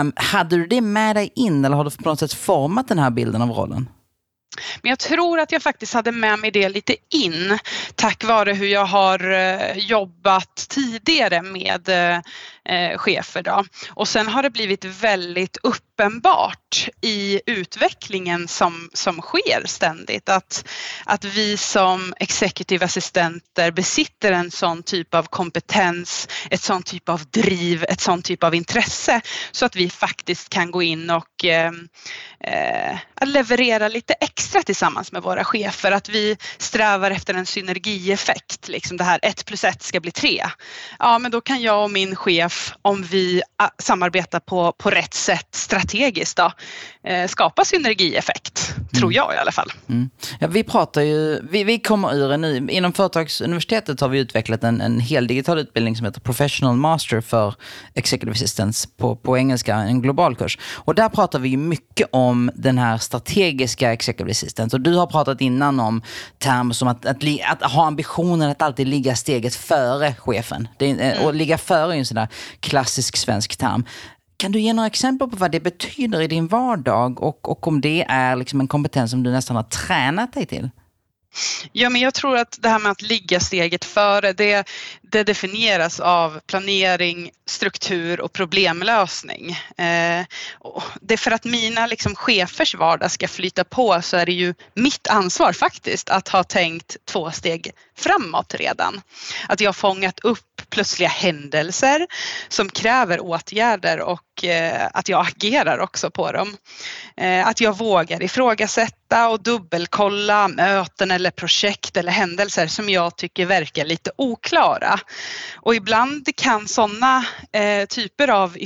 Um, 0.01 0.13
hade 0.17 0.57
du 0.57 0.67
det 0.67 0.81
med 0.81 1.17
dig 1.17 1.33
in 1.35 1.65
eller 1.65 1.77
har 1.77 1.85
du 1.85 1.91
på 1.91 2.09
något 2.09 2.21
sätt 2.21 2.33
format 2.33 2.89
den 2.89 2.99
här 2.99 3.11
bilden 3.11 3.43
av 3.43 3.51
rollen? 3.51 3.89
Men 4.83 4.89
jag 4.89 4.99
tror 4.99 5.41
att 5.41 5.53
jag 5.53 5.63
faktiskt 5.63 5.95
hade 5.95 6.13
med 6.13 6.39
mig 6.39 6.51
det 6.51 6.69
lite 6.69 6.97
in 7.15 7.59
tack 7.95 8.25
vare 8.25 8.53
hur 8.53 8.67
jag 8.67 8.85
har 8.85 9.31
eh, 9.33 9.79
jobbat 9.79 10.67
tidigare 10.69 11.43
med 11.43 11.89
eh, 11.89 12.21
eh, 12.69 12.99
chefer. 12.99 13.43
Då. 13.43 13.65
Och 13.91 14.09
sen 14.09 14.29
har 14.29 14.43
det 14.43 14.51
blivit 14.51 14.85
väldigt 14.85 15.57
uppenbart 15.63 16.89
i 17.01 17.41
utvecklingen 17.47 18.49
som, 18.49 18.91
som 18.93 19.21
sker 19.21 19.67
ständigt 19.67 20.29
att, 20.29 20.69
att 21.05 21.25
vi 21.25 21.57
som 21.57 22.15
executive 22.21 22.85
assistenter 22.85 23.71
besitter 23.71 24.33
en 24.33 24.51
sån 24.51 24.83
typ 24.83 25.15
av 25.15 25.23
kompetens, 25.23 26.29
ett 26.51 26.61
sån 26.61 26.83
typ 26.83 27.09
av 27.09 27.27
driv, 27.31 27.85
ett 27.89 28.01
sån 28.01 28.23
typ 28.23 28.45
av 28.45 28.55
intresse 28.55 29.21
så 29.51 29.67
att 29.67 29.77
vi 29.77 29.91
faktiskt 29.91 30.49
kan 30.49 30.71
gå 30.71 30.83
in 30.83 31.11
och 31.11 31.45
eh, 31.45 31.73
eh, 32.41 32.99
leverera 33.25 33.89
lite 33.89 34.13
extra 34.13 34.63
tillsammans 34.63 35.13
med 35.13 35.23
våra 35.23 35.45
chefer. 35.45 35.93
Att 35.93 36.09
vi 36.09 36.37
strävar 36.59 37.11
efter 37.11 37.35
en 37.35 37.47
synergieffekt, 37.47 38.69
liksom 38.69 38.97
det 38.97 39.05
här 39.05 39.21
ett 39.23 39.45
plus 39.45 39.65
ett 39.65 39.83
ska 39.83 40.01
bli 40.01 40.11
tre. 40.11 40.45
Ja, 40.99 41.19
men 41.19 41.31
då 41.31 41.41
kan 41.41 41.63
jag 41.63 41.85
och 41.85 41.91
min 41.91 42.17
chef 42.17 42.56
om 42.83 43.03
vi 43.03 43.43
ah, 43.57 43.69
samarbetar 43.79 44.41
på, 44.41 44.73
på 44.73 44.91
rätt 44.91 45.15
sätt 45.15 45.49
strategiskt 45.51 46.37
då, 46.37 46.53
eh, 47.05 47.29
skapa 47.29 47.65
synergieffekt, 47.65 48.75
mm. 48.77 48.89
tror 48.89 49.13
jag 49.13 49.35
i 49.35 49.37
alla 49.37 49.53
fall. 49.53 49.73
Mm. 49.89 50.11
Ja, 50.41 50.47
vi 50.47 50.65
pratar 50.65 51.03
ju, 51.03 51.41
vi, 51.51 51.65
vi 51.65 51.79
kommer 51.79 52.15
ur 52.15 52.33
en 52.33 52.41
ny, 52.41 52.69
inom 52.69 52.93
Företagsuniversitetet 52.93 54.01
har 54.01 54.09
vi 54.09 54.19
utvecklat 54.19 54.65
en, 54.65 54.81
en 54.81 55.01
hel 55.01 55.27
digital 55.27 55.59
utbildning 55.59 55.97
som 55.97 56.07
heter 56.07 56.21
Professional 56.21 56.77
Master 56.77 57.21
för 57.21 57.55
Executive 57.95 58.33
Assistance 58.33 58.89
på, 58.97 59.17
på 59.17 59.39
engelska, 59.39 59.75
en 59.75 60.03
global 60.03 60.37
kurs. 60.37 60.59
Och 60.75 60.95
där 60.95 61.09
pratar 61.09 61.39
vi 61.39 61.57
mycket 61.57 62.09
om 62.13 62.51
den 62.55 62.79
här 62.79 62.99
strategiska 62.99 63.93
Executive 63.93 64.31
Assistance. 64.31 64.77
Och 64.77 64.81
du 64.81 64.95
har 64.95 65.07
pratat 65.07 65.41
innan 65.41 65.81
om 65.81 66.03
termer 66.39 66.75
som 66.75 66.89
att, 66.89 67.07
att, 67.07 67.23
att, 67.51 67.73
ha 67.73 67.87
ambitionen 67.87 68.51
att 68.51 68.63
alltid 68.63 68.89
ligga 68.89 69.17
steget 69.17 69.55
före 69.55 70.15
chefen. 70.15 70.69
Det, 70.79 70.91
mm. 70.91 71.25
Och 71.25 71.35
ligga 71.35 71.59
före 71.59 71.95
är 71.95 71.99
en 71.99 72.07
sån 72.07 72.15
där 72.15 72.29
klassisk 72.61 73.17
svensk 73.17 73.57
term. 73.57 73.85
Kan 74.37 74.53
du 74.53 74.61
ge 74.61 74.73
några 74.73 74.87
exempel 74.87 75.31
på 75.31 75.37
vad 75.37 75.51
det 75.51 75.61
betyder 75.61 76.21
i 76.21 76.27
din 76.27 76.47
vardag 76.47 77.23
och, 77.23 77.51
och 77.51 77.69
om 77.69 77.81
det 77.81 78.07
är 78.09 78.37
liksom 78.37 78.61
en 78.61 78.69
kompetens 78.69 79.11
som 79.11 79.23
du 79.23 79.31
nästan 79.31 79.57
har 79.57 79.63
tränat 79.63 80.33
dig 80.33 80.47
till? 80.47 80.71
Ja, 81.73 81.91
men 81.91 82.01
jag 82.01 82.15
tror 82.15 82.37
att 82.37 82.59
det 82.61 82.69
här 82.69 82.79
med 82.79 82.93
att 82.93 83.03
ligga 83.03 83.41
steget 83.41 83.85
före, 83.85 84.33
det, 84.33 84.69
det 85.03 85.23
definieras 85.23 86.01
av 86.01 86.41
planering, 86.47 87.31
struktur 87.47 88.21
och 88.21 88.33
problemlösning. 88.33 89.51
Eh, 89.77 90.25
och 90.53 90.83
det 91.01 91.15
är 91.15 91.19
för 91.19 91.31
att 91.31 91.45
mina 91.45 91.87
liksom, 91.87 92.15
chefers 92.15 92.75
vardag 92.75 93.11
ska 93.11 93.29
flyta 93.29 93.65
på 93.65 94.03
så 94.03 94.17
är 94.17 94.27
det 94.27 94.33
ju 94.33 94.55
mitt 94.75 95.09
ansvar 95.09 95.53
faktiskt 95.53 96.11
att 96.11 96.29
ha 96.29 96.45
tänkt 96.45 96.97
två 97.05 97.31
steg 97.31 97.71
framåt 97.97 98.55
redan. 98.55 99.01
Att 99.49 99.61
jag 99.61 99.69
har 99.69 99.73
fångat 99.73 100.21
upp 100.21 100.56
plötsliga 100.71 101.09
händelser 101.09 102.07
som 102.49 102.69
kräver 102.69 103.21
åtgärder 103.21 104.01
och 104.01 104.45
eh, 104.45 104.89
att 104.95 105.09
jag 105.09 105.27
agerar 105.27 105.79
också 105.79 106.11
på 106.11 106.33
dem. 106.33 106.57
Eh, 107.17 107.47
att 107.47 107.61
jag 107.61 107.79
vågar 107.79 108.23
ifrågasätta 108.23 109.29
och 109.29 109.43
dubbelkolla 109.43 110.49
möten 110.49 111.11
eller 111.11 111.31
projekt 111.31 111.97
eller 111.97 112.13
händelser 112.13 112.67
som 112.67 112.89
jag 112.89 113.17
tycker 113.17 113.47
verkar 113.47 113.85
lite 113.85 114.11
oklara. 114.17 115.01
Och 115.55 115.75
ibland 115.75 116.37
kan 116.37 116.69
sådana 116.69 117.25
eh, 117.53 117.87
typer 117.87 118.29
av 118.29 118.57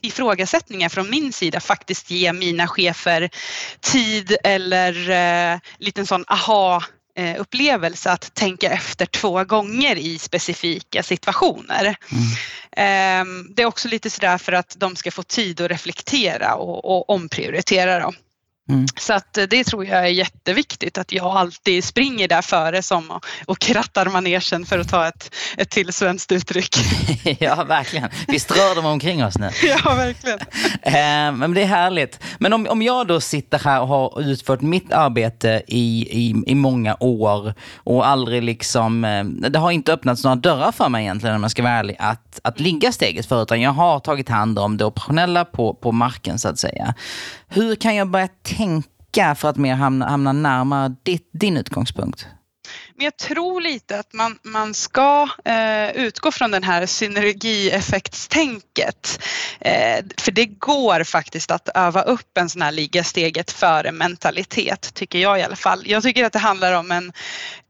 ifrågasättningar 0.00 0.88
från 0.88 1.10
min 1.10 1.32
sida 1.32 1.60
faktiskt 1.60 2.10
ge 2.10 2.32
mina 2.32 2.66
chefer 2.66 3.30
tid 3.80 4.36
eller 4.44 5.10
eh, 5.10 5.58
liten 5.78 6.06
sån 6.06 6.24
aha 6.28 6.82
upplevelse 7.38 8.10
att 8.10 8.34
tänka 8.34 8.70
efter 8.70 9.06
två 9.06 9.44
gånger 9.44 9.96
i 9.96 10.18
specifika 10.18 11.02
situationer. 11.02 11.96
Mm. 12.12 12.24
Ehm, 12.76 13.54
det 13.54 13.62
är 13.62 13.66
också 13.66 13.88
lite 13.88 14.10
sådär 14.10 14.38
för 14.38 14.52
att 14.52 14.76
de 14.78 14.96
ska 14.96 15.10
få 15.10 15.22
tid 15.22 15.60
att 15.60 15.70
reflektera 15.70 16.54
och, 16.54 16.84
och 16.84 17.10
omprioritera. 17.10 18.00
Då. 18.00 18.12
Mm. 18.70 18.86
Så 19.00 19.12
att 19.12 19.38
eh, 19.38 19.44
det 19.44 19.64
tror 19.64 19.84
jag 19.84 19.98
är 19.98 20.10
jätteviktigt 20.10 20.98
att 20.98 21.12
jag 21.12 21.26
alltid 21.26 21.84
springer 21.84 22.28
där 22.28 22.42
före 22.42 22.82
som 22.82 23.10
och, 23.10 23.26
och 23.46 23.58
krattar 23.58 24.06
manegen 24.06 24.66
för 24.66 24.78
att 24.78 24.88
ta 24.88 25.08
ett, 25.08 25.34
ett 25.56 25.70
till 25.70 25.92
svenskt 25.92 26.32
uttryck. 26.32 26.76
ja, 27.38 27.64
verkligen. 27.64 28.08
Vi 28.28 28.40
strör 28.40 28.74
dem 28.74 28.86
omkring 28.86 29.24
oss 29.24 29.38
nu. 29.38 29.50
ja, 29.62 29.94
verkligen. 29.94 30.38
Eh, 30.82 31.38
men 31.38 31.54
det 31.54 31.62
är 31.62 31.66
härligt. 31.66 32.20
Men 32.38 32.52
om, 32.52 32.66
om 32.70 32.82
jag 32.82 33.06
då 33.06 33.20
sitter 33.20 33.58
här 33.58 33.80
och 33.80 33.88
har 33.88 34.20
utfört 34.22 34.60
mitt 34.60 34.92
arbete 34.92 35.62
i, 35.66 36.06
i, 36.10 36.42
i 36.46 36.54
många 36.54 36.96
år 37.00 37.54
och 37.76 38.06
aldrig 38.06 38.42
liksom, 38.42 39.04
eh, 39.04 39.24
det 39.24 39.58
har 39.58 39.70
inte 39.70 39.92
öppnats 39.92 40.24
några 40.24 40.36
dörrar 40.36 40.72
för 40.72 40.88
mig 40.88 41.04
egentligen 41.04 41.36
om 41.36 41.42
jag 41.42 41.50
ska 41.50 41.62
vara 41.62 41.72
ärlig, 41.72 41.96
att, 41.98 42.40
att 42.44 42.60
ligga 42.60 42.92
steget 42.92 43.26
för 43.26 43.42
utan 43.42 43.60
jag 43.60 43.72
har 43.72 44.00
tagit 44.00 44.28
hand 44.28 44.58
om 44.58 44.76
det 44.76 44.84
operationella 44.84 45.44
på, 45.44 45.74
på 45.74 45.92
marken 45.92 46.38
så 46.38 46.48
att 46.48 46.58
säga. 46.58 46.94
Hur 47.52 47.76
kan 47.76 47.96
jag 47.96 48.08
börja 48.08 48.28
tänka 48.28 49.34
för 49.34 49.48
att 49.48 49.56
mer 49.56 49.74
hamna, 49.74 50.08
hamna 50.08 50.32
närmare 50.32 50.96
ditt, 51.02 51.30
din 51.32 51.56
utgångspunkt? 51.56 52.26
Men 52.94 53.04
jag 53.04 53.16
tror 53.16 53.60
lite 53.60 53.98
att 53.98 54.12
man, 54.12 54.38
man 54.42 54.74
ska 54.74 55.28
eh, 55.44 55.90
utgå 55.90 56.32
från 56.32 56.50
den 56.50 56.62
här 56.62 56.86
synergieffektstänket. 56.86 59.22
Eh, 59.60 60.04
för 60.16 60.32
det 60.32 60.46
går 60.46 61.04
faktiskt 61.04 61.50
att 61.50 61.68
öva 61.74 62.02
upp 62.02 62.38
en 62.38 62.48
sån 62.48 62.62
här 62.62 62.72
ligga 62.72 63.04
steget 63.04 63.50
före 63.50 63.92
mentalitet, 63.92 64.94
tycker 64.94 65.18
jag 65.18 65.38
i 65.38 65.42
alla 65.42 65.56
fall. 65.56 65.82
Jag 65.86 66.02
tycker 66.02 66.24
att 66.24 66.32
det 66.32 66.38
handlar 66.38 66.72
om 66.72 66.90
en, 66.90 67.12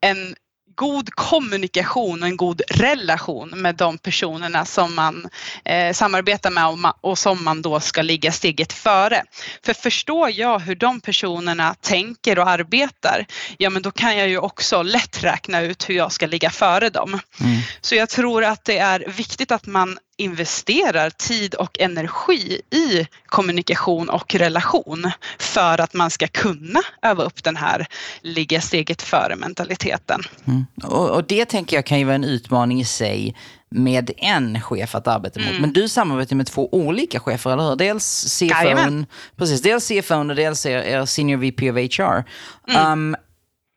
en 0.01 0.35
god 0.81 1.15
kommunikation 1.15 2.23
och 2.23 2.29
en 2.29 2.37
god 2.37 2.63
relation 2.71 3.51
med 3.51 3.75
de 3.75 3.99
personerna 3.99 4.65
som 4.65 4.95
man 4.95 5.29
eh, 5.65 5.93
samarbetar 5.93 6.51
med 6.51 6.67
och, 6.67 6.79
ma 6.79 6.95
och, 7.01 7.19
som 7.19 7.45
man 7.45 7.63
då 7.63 7.81
ska 7.81 8.03
ligga 8.03 8.33
steget 8.33 8.73
före. 8.73 9.23
För 9.65 9.75
förstår 9.75 10.31
jag 10.31 10.59
hur 10.59 10.75
de 10.75 11.01
personerna 11.01 11.75
tänker 11.75 12.39
och 12.39 12.49
arbetar, 12.49 13.27
ja 13.59 13.71
men 13.71 13.83
då 13.83 13.91
kan 13.91 14.17
jag 14.17 14.29
ju 14.29 14.39
också 14.39 14.83
lätt 14.83 15.25
räkna 15.25 15.61
ut 15.61 15.89
hur 15.89 15.95
jag 15.95 16.13
ska 16.13 16.27
ligga 16.27 16.51
före 16.51 16.91
dem. 16.91 17.21
Mm. 17.41 17.61
Så 17.81 17.95
jag 17.95 18.09
tror 18.09 18.45
att 18.45 18.65
det 18.65 18.79
är 18.79 19.05
viktigt 19.09 19.53
att 19.53 19.67
man 19.67 19.99
investerar 20.21 21.11
tid 21.11 21.55
och 21.55 21.81
energi 21.81 22.61
i 22.71 23.07
kommunikation 23.27 24.09
och 24.09 24.35
relation 24.35 25.11
för 25.39 25.81
att 25.81 25.95
man 25.95 26.11
ska 26.11 26.27
kunna 26.27 26.81
öva 27.03 27.25
upp 27.25 27.45
den 27.45 27.57
här 27.57 27.87
ligga 28.21 28.61
steget 28.61 29.03
före 29.03 29.37
mentaliteten. 29.37 30.21
Mm. 30.47 30.67
Och, 30.83 31.11
och, 31.11 31.25
det 31.25 31.45
tänker 31.45 31.77
jag 31.77 31.87
kan 31.87 31.99
ju 31.99 32.05
vara 32.05 32.15
en 32.15 32.25
utmaning 32.25 32.81
i 32.81 32.85
sig 32.85 33.37
med 33.71 34.11
en 34.17 34.61
chef 34.61 34.95
att 34.95 35.09
arbeta 35.09 35.41
mot. 35.41 35.49
Mm. 35.49 35.61
Men 35.61 35.73
du 35.73 35.89
samarbetar 35.89 36.37
med 36.37 36.47
två 36.47 36.69
olika 36.73 37.21
chefer, 37.21 37.51
eller 37.51 37.69
hur? 37.69 37.77
Dels 37.77 38.39
CFO, 38.39 39.05
precis, 39.37 39.63
dels 39.63 39.89
CFO 39.89 40.15
och 40.15 40.37
dels 40.37 40.67
er, 40.67 40.79
er 40.79 41.05
Senior 41.05 41.39
VP 41.39 41.71
of 41.71 41.77
HR. 41.77 42.25
Mm. 42.69 42.93
Um, 42.93 43.17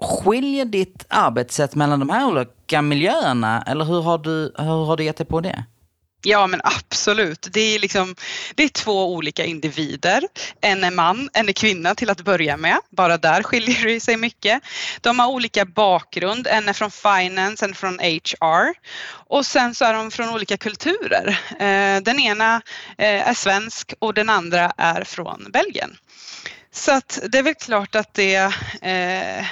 skiljer 0.03 0.65
ditt 0.65 1.05
arbetssätt 1.09 1.75
mellan 1.75 1.99
de 1.99 2.09
här 2.09 2.27
olika 2.27 2.81
miljöerna 2.81 3.61
eller 3.61 3.85
hur 3.85 4.01
har 4.01 4.17
du, 4.17 4.53
hur 4.57 4.85
har 4.85 4.97
du 4.97 5.03
gett 5.03 5.17
dig 5.17 5.27
på 5.27 5.41
det? 5.41 5.65
Ja 6.25 6.47
men 6.47 6.61
absolut. 6.63 7.47
Det 7.51 7.75
är, 7.75 7.79
liksom, 7.79 8.15
det 8.55 8.63
är 8.63 8.69
två 8.69 9.13
olika 9.13 9.45
individer. 9.45 10.23
En 10.61 10.83
är 10.83 10.91
man, 10.91 11.29
en 11.33 11.49
är 11.49 11.53
kvinna 11.53 11.95
till 11.95 12.09
att 12.09 12.21
börja 12.21 12.57
med. 12.57 12.79
Bara 12.89 13.17
där 13.17 13.43
skiljer 13.43 13.85
det 13.85 13.99
sig 13.99 14.17
mycket. 14.17 14.63
De 15.01 15.19
har 15.19 15.27
olika 15.27 15.65
bakgrund. 15.65 16.47
En 16.47 16.69
är 16.69 16.73
från 16.73 16.91
finance, 16.91 17.65
en 17.65 17.75
från 17.75 17.99
HR. 17.99 18.73
Och 19.27 19.45
sen 19.45 19.75
så 19.75 19.85
är 19.85 19.93
de 19.93 20.11
från 20.11 20.29
olika 20.29 20.57
kulturer. 20.57 21.39
Eh, 21.59 22.01
den 22.01 22.19
ena 22.19 22.61
eh, 22.97 23.27
är 23.27 23.33
svensk 23.33 23.93
och 23.99 24.13
den 24.13 24.29
andra 24.29 24.73
är 24.77 25.03
från 25.03 25.51
Belgien. 25.53 25.97
Så 26.71 26.91
att 26.91 27.19
det 27.29 27.37
är 27.37 27.43
väl 27.43 27.55
klart 27.55 27.95
att 27.95 28.13
det 28.13 28.35
eh, 28.81 29.45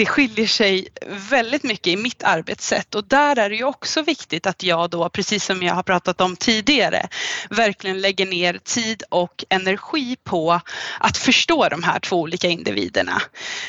det 0.00 0.06
skiljer 0.06 0.46
sig 0.46 0.88
väldigt 1.30 1.62
mycket 1.62 1.86
i 1.86 1.96
mitt 1.96 2.22
arbetssätt 2.22 2.94
och 2.94 3.04
där 3.04 3.38
är 3.38 3.50
det 3.50 3.56
ju 3.56 3.64
också 3.64 4.02
viktigt 4.02 4.46
att 4.46 4.62
jag 4.62 4.90
då, 4.90 5.08
precis 5.08 5.44
som 5.44 5.62
jag 5.62 5.74
har 5.74 5.82
pratat 5.82 6.20
om 6.20 6.36
tidigare, 6.36 7.08
verkligen 7.50 8.00
lägger 8.00 8.26
ner 8.26 8.58
tid 8.64 9.02
och 9.08 9.44
energi 9.48 10.16
på 10.24 10.60
att 11.00 11.16
förstå 11.16 11.68
de 11.68 11.82
här 11.82 12.00
två 12.00 12.20
olika 12.20 12.48
individerna. 12.48 13.22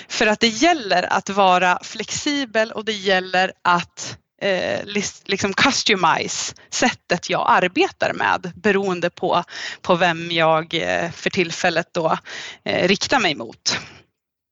För 0.07 0.27
att 0.27 0.39
det 0.39 0.47
gäller 0.47 1.13
att 1.13 1.29
vara 1.29 1.79
flexibel 1.83 2.71
och 2.71 2.85
det 2.85 2.93
gäller 2.93 3.51
att 3.61 4.17
eh, 4.41 4.85
liksom 5.25 5.53
customize 5.53 6.55
sättet 6.69 7.29
jag 7.29 7.45
arbetar 7.50 8.13
med 8.13 8.51
beroende 8.55 9.09
på, 9.09 9.43
på 9.81 9.95
vem 9.95 10.31
jag 10.31 10.73
eh, 10.73 11.11
för 11.11 11.29
tillfället 11.29 11.88
då 11.91 12.17
eh, 12.65 12.88
riktar 12.88 13.19
mig 13.19 13.35
mot. 13.35 13.79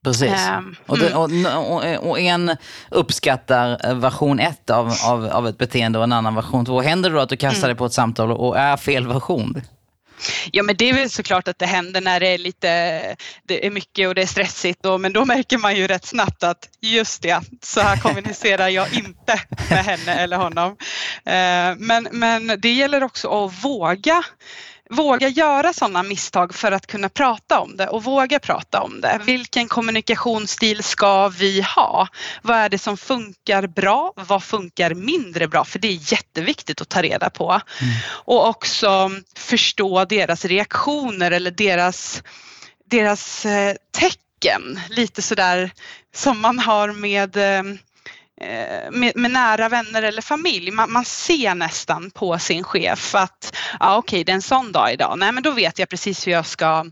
Precis. 0.04 0.48
Um, 0.58 0.76
och, 0.86 0.98
det, 0.98 1.10
mm. 1.10 1.58
och, 1.58 2.10
och, 2.10 2.20
en 2.20 2.58
uppskattar 2.90 3.94
version 3.94 4.40
1 4.40 4.70
av, 4.70 4.94
av, 5.06 5.26
av 5.26 5.48
ett 5.48 5.58
beteende 5.58 5.98
och 5.98 6.04
en 6.04 6.14
annan 6.14 6.36
version 6.36 6.66
2. 6.66 6.82
Händer 6.82 7.10
det 7.10 7.16
då 7.16 7.22
att 7.22 7.30
du 7.30 7.38
kastar 7.38 7.58
mm. 7.58 7.68
dig 7.68 7.76
på 7.76 7.86
ett 7.86 7.94
samtal 7.94 8.32
och 8.32 8.58
är 8.58 8.78
fel 8.78 9.08
version? 9.08 9.62
Ja 10.52 10.64
men 10.64 10.76
det 10.78 10.90
är 10.90 10.94
väl 10.94 11.10
såklart 11.10 11.48
att 11.48 11.60
det 11.60 11.66
händer 11.66 12.02
när 12.02 12.20
det 12.20 12.28
är 12.28 12.38
lite, 12.38 12.68
det 13.48 13.66
är 13.66 13.72
mycket 13.72 14.08
och 14.08 14.16
det 14.16 14.22
är 14.22 14.26
stressigt 14.26 14.86
och, 14.86 15.02
men 15.02 15.14
då 15.14 15.26
märker 15.26 15.58
man 15.58 15.76
ju 15.76 15.88
rätt 15.88 16.06
snabbt 16.06 16.44
att 16.44 16.70
just 16.82 17.22
det, 17.22 17.42
så 17.64 17.82
här 17.82 17.98
kommunicerar 17.98 18.68
jag 18.68 18.94
inte 18.94 19.42
med 19.70 19.86
henne 19.86 20.14
eller 20.14 20.38
honom. 20.38 20.76
Eh, 21.26 21.76
men, 21.78 22.08
men 22.12 22.60
det 22.62 22.74
gäller 22.74 23.04
också 23.04 23.46
att 23.46 23.64
våga 23.64 24.24
våga 24.90 25.28
göra 25.28 25.74
sådana 25.74 26.04
misstag 26.04 26.56
för 26.56 26.72
att 26.72 26.88
kunna 26.88 27.10
prata 27.10 27.60
om 27.60 27.78
det 27.78 27.88
och 27.88 28.04
våga 28.04 28.40
prata 28.40 28.82
om 28.82 29.02
det. 29.02 29.20
Vilken 29.26 29.68
kommunikationsstil 29.68 30.84
ska 30.84 31.28
vi 31.28 31.62
ha? 31.62 32.08
Vad 32.42 32.58
är 32.58 32.70
det 32.70 32.78
som 32.78 32.98
funkar 32.98 33.68
bra? 33.68 34.14
Vad 34.16 34.44
funkar 34.44 34.94
mindre 34.94 35.48
bra? 35.48 35.66
För 35.66 35.80
det 35.80 35.88
är 35.88 36.12
jätteviktigt 36.14 36.82
att 36.82 36.90
ta 36.90 37.02
reda 37.02 37.30
på. 37.30 37.52
Mm. 37.52 37.94
Och 38.08 38.48
också 38.48 39.12
förstå 39.36 40.06
deras 40.06 40.46
reaktioner 40.46 41.32
eller 41.32 41.52
deras, 41.52 42.24
deras 42.90 43.46
eh, 43.46 43.76
tecken. 43.92 44.80
Lite 44.90 45.22
sådär 45.22 45.72
som 46.16 46.40
man 46.40 46.60
har 46.60 46.92
med 46.92 47.38
eh, 47.38 47.64
med, 48.92 49.12
med, 49.16 49.32
nära 49.32 49.70
vänner 49.70 50.02
eller 50.02 50.22
familj. 50.22 50.72
Man, 50.72 50.92
man, 50.92 51.06
ser 51.06 51.56
nästan 51.56 52.12
på 52.12 52.40
sin 52.40 52.64
chef 52.64 53.16
att 53.16 53.56
ja, 53.80 53.98
okej, 53.98 54.18
okay, 54.18 54.24
det 54.24 54.32
är 54.32 54.36
en 54.36 54.42
sån 54.42 54.72
dag 54.72 54.94
idag. 54.94 55.20
Nej, 55.20 55.32
men 55.32 55.44
då 55.44 55.52
vet 55.52 55.80
jag 55.80 55.90
precis 55.90 56.28
hur 56.28 56.32
jag 56.32 56.46
ska, 56.46 56.86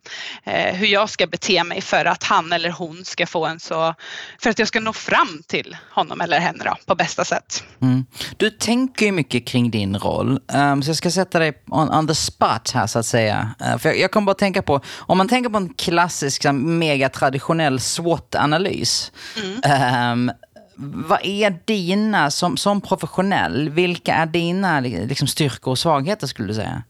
eh, 0.44 0.75
hur 0.75 0.88
jag 0.88 1.10
ska 1.10 1.27
bete 1.27 1.63
mig 1.63 1.82
för 1.82 2.06
att 2.06 2.24
han 2.24 2.54
eller 2.54 2.70
hon 2.70 3.06
ska 3.06 3.27
få 3.27 3.46
en 3.46 3.60
så, 3.60 3.96
för 4.39 4.50
att 4.50 4.60
jag 4.60 4.68
ska 4.68 4.80
nå 4.80 4.94
fram 4.94 5.44
till 5.48 5.77
honom 5.92 6.22
eller 6.22 6.39
henne 6.39 6.63
då, 6.63 6.75
på 6.86 6.96
bästa 6.96 7.25
sätt. 7.25 7.63
Mm. 7.82 8.06
Du 8.38 8.50
tänker 8.50 9.06
ju 9.06 9.12
mycket 9.12 9.48
kring 9.48 9.72
din 9.72 9.98
roll, 9.98 10.39
um, 10.54 10.84
så 10.84 10.89
jag 10.89 10.98
ska 10.98 11.12
sätta 11.12 11.39
dig 11.39 11.63
on, 11.68 11.94
on 11.94 12.08
the 12.08 12.16
spot 12.16 12.72
här 12.74 12.88
så 12.88 13.00
att 13.00 13.06
säga. 13.06 13.56
Uh, 13.62 13.77
för 13.77 13.89
jag, 13.89 14.00
jag 14.00 14.12
kommer 14.12 14.25
bara 14.25 14.36
tänka 14.36 14.62
på, 14.62 14.82
om 14.98 15.18
man 15.18 15.27
tänker 15.27 15.50
på 15.50 15.58
en 15.58 15.74
klassisk, 15.74 16.46
megatraditionell 16.54 17.80
SWOT-analys, 17.80 19.12
mm. 19.36 20.12
um, 20.12 20.32
vad 20.79 21.19
är 21.24 21.60
dina, 21.65 22.31
som, 22.31 22.57
som 22.57 22.81
professionell, 22.81 23.69
vilka 23.69 24.13
är 24.13 24.25
dina 24.25 24.79
liksom, 24.79 25.27
styrkor 25.27 25.72
och 25.72 25.79
svagheter 25.79 26.27
skulle 26.27 26.48
du 26.48 26.53
säga? 26.53 26.84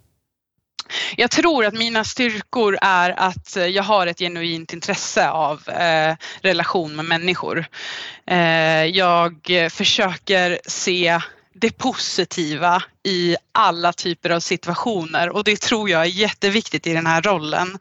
Jag 1.16 1.32
tror 1.32 1.66
att 1.66 1.74
mina 1.74 2.04
styrkor 2.04 2.78
är 2.82 3.20
att 3.20 3.58
eh, 3.58 3.66
jag 3.66 3.84
har 3.84 4.08
ett 4.08 4.20
genuint 4.20 4.74
intresse 4.74 5.30
av 5.30 5.70
eh, 5.70 6.16
relation 6.42 6.96
med 6.96 7.06
människor. 7.06 7.66
Eh, 8.26 8.86
jag 8.86 9.48
försöker 9.72 10.60
se 10.66 11.20
det 11.54 11.78
positiva 11.78 12.84
i 13.04 13.36
alla 13.52 13.94
typer 13.94 14.30
av 14.30 14.40
situationer 14.40 15.30
och 15.30 15.44
det 15.44 15.62
tror 15.62 15.90
jag 15.90 16.02
är 16.02 16.06
jätteviktigt 16.06 16.88
i 16.88 16.94
den 16.94 17.06
här 17.06 17.22
rollen. 17.22 17.80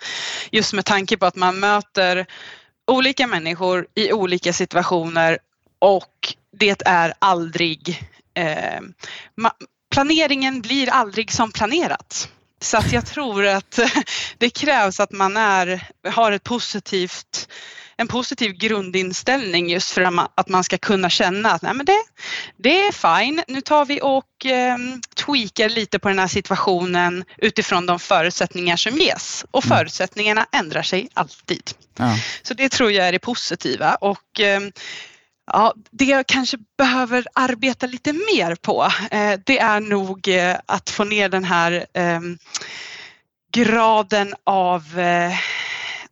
Just 0.51 0.73
med 0.73 0.85
tanke 0.85 1.17
på 1.17 1.27
att 1.27 1.37
man 1.37 1.61
möter 1.61 2.27
olika 2.87 3.27
människor 3.27 3.87
i 3.95 4.13
olika 4.13 4.53
situationer 4.53 5.39
och 5.79 6.35
det 6.59 6.83
är 6.87 7.15
aldrig 7.19 8.09
eh, 8.35 8.81
planeringen 9.91 10.63
blir 10.63 10.91
aldrig 10.91 11.33
som 11.33 11.53
planerat. 11.53 12.29
Så 12.61 12.77
att 12.77 12.93
jag 12.93 13.07
tror 13.07 13.47
att 13.47 13.79
det 14.39 14.51
krävs 14.51 15.01
att 15.01 15.13
man 15.13 15.37
är, 15.37 15.89
har 16.09 16.33
ett 16.33 16.45
positivt, 16.45 17.49
en 17.97 18.09
positiv 18.09 18.53
grundinställning 18.53 19.71
just 19.71 19.91
för 19.91 20.29
att 20.35 20.49
man 20.49 20.65
ska 20.65 20.79
kunna 20.79 21.11
känna 21.11 21.51
att 21.51 21.63
nej 21.63 21.75
men 21.75 21.87
det, 21.87 22.03
det 22.57 22.87
är 22.87 22.93
fine, 22.93 23.43
nu 23.49 23.61
tar 23.61 23.85
vi 23.85 24.01
och 24.03 24.47
eh, 24.47 24.77
tweakar 25.15 25.69
lite 25.69 25.99
på 25.99 26.09
den 26.09 26.19
här 26.19 26.27
situationen 26.27 27.25
utifrån 27.39 27.87
de 27.87 27.99
förutsättningar 27.99 28.77
som 28.77 28.97
ges 28.97 29.45
och 29.51 29.67
mm. 29.67 29.77
förutsättningarna 29.77 30.47
ändrar 30.53 30.83
sig 30.83 31.09
alltid. 31.15 31.71
Ja. 31.97 32.19
Så 32.43 32.55
det 32.55 32.69
tror 32.69 32.93
jag 32.93 33.09
är 33.09 33.13
det 33.13 33.19
positiva 33.19 33.95
och 33.95 34.41
eh, 34.41 34.61
Ja, 35.53 35.75
det 35.91 36.05
jag 36.05 36.27
kanske 36.27 36.59
behöver 36.79 37.27
arbeta 37.35 37.87
lite 37.87 38.13
mer 38.13 38.55
på 38.55 38.85
eh, 39.11 39.41
det 39.45 39.59
är 39.59 39.81
nog 39.81 40.29
eh, 40.29 40.57
att 40.67 40.91
få 40.91 41.05
ner 41.05 41.29
den 41.29 41.45
här 41.45 41.87
ehm, 41.95 42.39
graden 43.53 44.35
av 44.45 44.99
eh, 44.99 45.33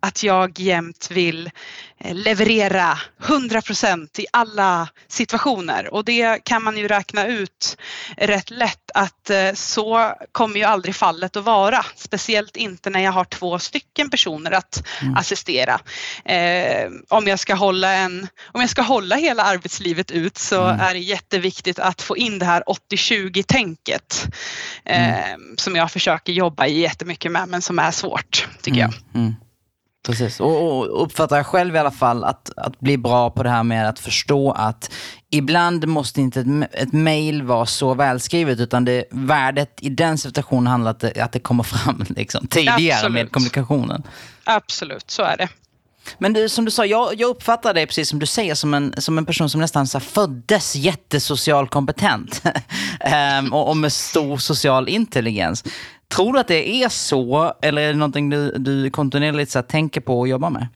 att 0.04 0.22
jag 0.22 0.60
jämt 0.60 1.08
vill 1.10 1.50
eh, 1.98 2.14
leverera 2.14 2.98
100 3.24 3.62
procent 3.62 4.18
i 4.18 4.26
alla 4.32 4.88
situationer 5.08 5.94
och 5.94 6.04
det 6.04 6.44
kan 6.44 6.62
man 6.62 6.76
ju 6.76 6.88
räkna 6.88 7.26
ut 7.26 7.76
rätt 8.16 8.50
lätt 8.50 8.90
att 8.94 9.30
eh, 9.30 9.52
så 9.54 10.14
kommer 10.32 10.56
ju 10.56 10.64
aldrig 10.64 10.94
fallet 10.94 11.36
att 11.36 11.44
vara. 11.44 11.84
Speciellt 11.96 12.56
inte 12.56 12.90
när 12.90 13.00
jag 13.00 13.12
har 13.12 13.24
två 13.24 13.58
stycken 13.58 14.10
personer 14.10 14.50
att 14.50 14.86
mm. 15.02 15.14
assistera. 15.14 15.80
Eh, 16.24 16.90
om, 17.08 17.26
jag 17.26 17.38
ska 17.38 17.54
hålla 17.54 17.92
en, 17.92 18.28
om 18.52 18.60
jag 18.60 18.70
ska 18.70 18.82
hålla 18.82 19.16
hela 19.16 19.42
arbetslivet 19.42 20.10
ut 20.10 20.38
så 20.38 20.64
mm. 20.64 20.80
är 20.80 20.94
det 20.94 21.00
jätteviktigt 21.00 21.78
att 21.78 22.02
få 22.02 22.16
in 22.16 22.38
det 22.38 22.46
här 22.46 22.62
80-20 22.92 23.42
tänket 23.42 24.26
eh, 24.84 25.30
mm. 25.32 25.56
som 25.56 25.76
jag 25.76 25.90
försöker 25.90 26.32
jobba 26.32 26.66
jättemycket 26.66 27.32
med 27.32 27.48
men 27.48 27.62
som 27.62 27.78
är 27.78 27.90
svårt 27.90 28.48
tycker 28.62 28.80
jag. 28.80 28.92
Precis, 30.06 30.40
och, 30.40 30.78
och 30.78 31.02
uppfattar 31.02 31.36
jag 31.36 31.46
själv 31.46 31.76
i 31.76 31.78
alla 31.78 31.90
fall 31.90 32.24
att, 32.24 32.50
att 32.56 32.80
bli 32.80 32.98
bra 32.98 33.30
på 33.30 33.42
det 33.42 33.50
här 33.50 33.62
med 33.62 33.88
att 33.88 33.98
förstå 33.98 34.52
att 34.52 34.90
ibland 35.30 35.88
måste 35.88 36.20
inte 36.20 36.40
ett, 36.40 36.74
ett 36.74 36.92
mail 36.92 37.42
vara 37.42 37.66
så 37.66 37.94
välskrivet 37.94 38.60
utan 38.60 38.84
det, 38.84 39.04
värdet 39.10 39.78
i 39.80 39.88
den 39.88 40.18
situationen 40.18 40.66
handlar 40.66 40.90
om 40.90 40.96
att 40.96 41.00
det, 41.14 41.22
att 41.22 41.32
det 41.32 41.40
kommer 41.40 41.62
fram 41.62 42.04
liksom, 42.16 42.46
tidigare 42.46 42.94
Absolut. 42.94 43.12
med 43.12 43.32
kommunikationen. 43.32 44.02
Absolut, 44.44 45.10
så 45.10 45.22
är 45.22 45.36
det. 45.36 45.48
Men 46.18 46.32
du, 46.32 46.48
som 46.48 46.64
du 46.64 46.70
sa, 46.70 46.86
jag, 46.86 47.14
jag 47.14 47.30
uppfattar 47.30 47.74
dig 47.74 47.86
precis 47.86 48.08
som 48.08 48.18
du 48.18 48.26
säger 48.26 48.54
som 48.54 48.74
en, 48.74 48.94
som 48.98 49.18
en 49.18 49.26
person 49.26 49.50
som 49.50 49.60
nästan 49.60 49.86
så 49.86 50.00
föddes 50.00 50.76
jättesocial 50.76 51.68
kompetent 51.68 52.42
um, 53.40 53.52
och, 53.52 53.68
och 53.68 53.76
med 53.76 53.92
stor 53.92 54.38
social 54.38 54.88
intelligens. 54.88 55.64
Tror 56.14 56.32
du 56.32 56.38
att 56.38 56.48
det 56.48 56.68
är 56.68 56.88
så 56.88 57.54
eller 57.62 57.82
är 57.82 57.86
det 57.86 57.98
någonting 57.98 58.30
du, 58.30 58.58
du 58.58 58.90
kontinuerligt 58.90 59.50
så 59.50 59.62
tänker 59.62 60.00
på 60.00 60.20
och 60.20 60.28
jobbar 60.28 60.50
med? 60.50 60.68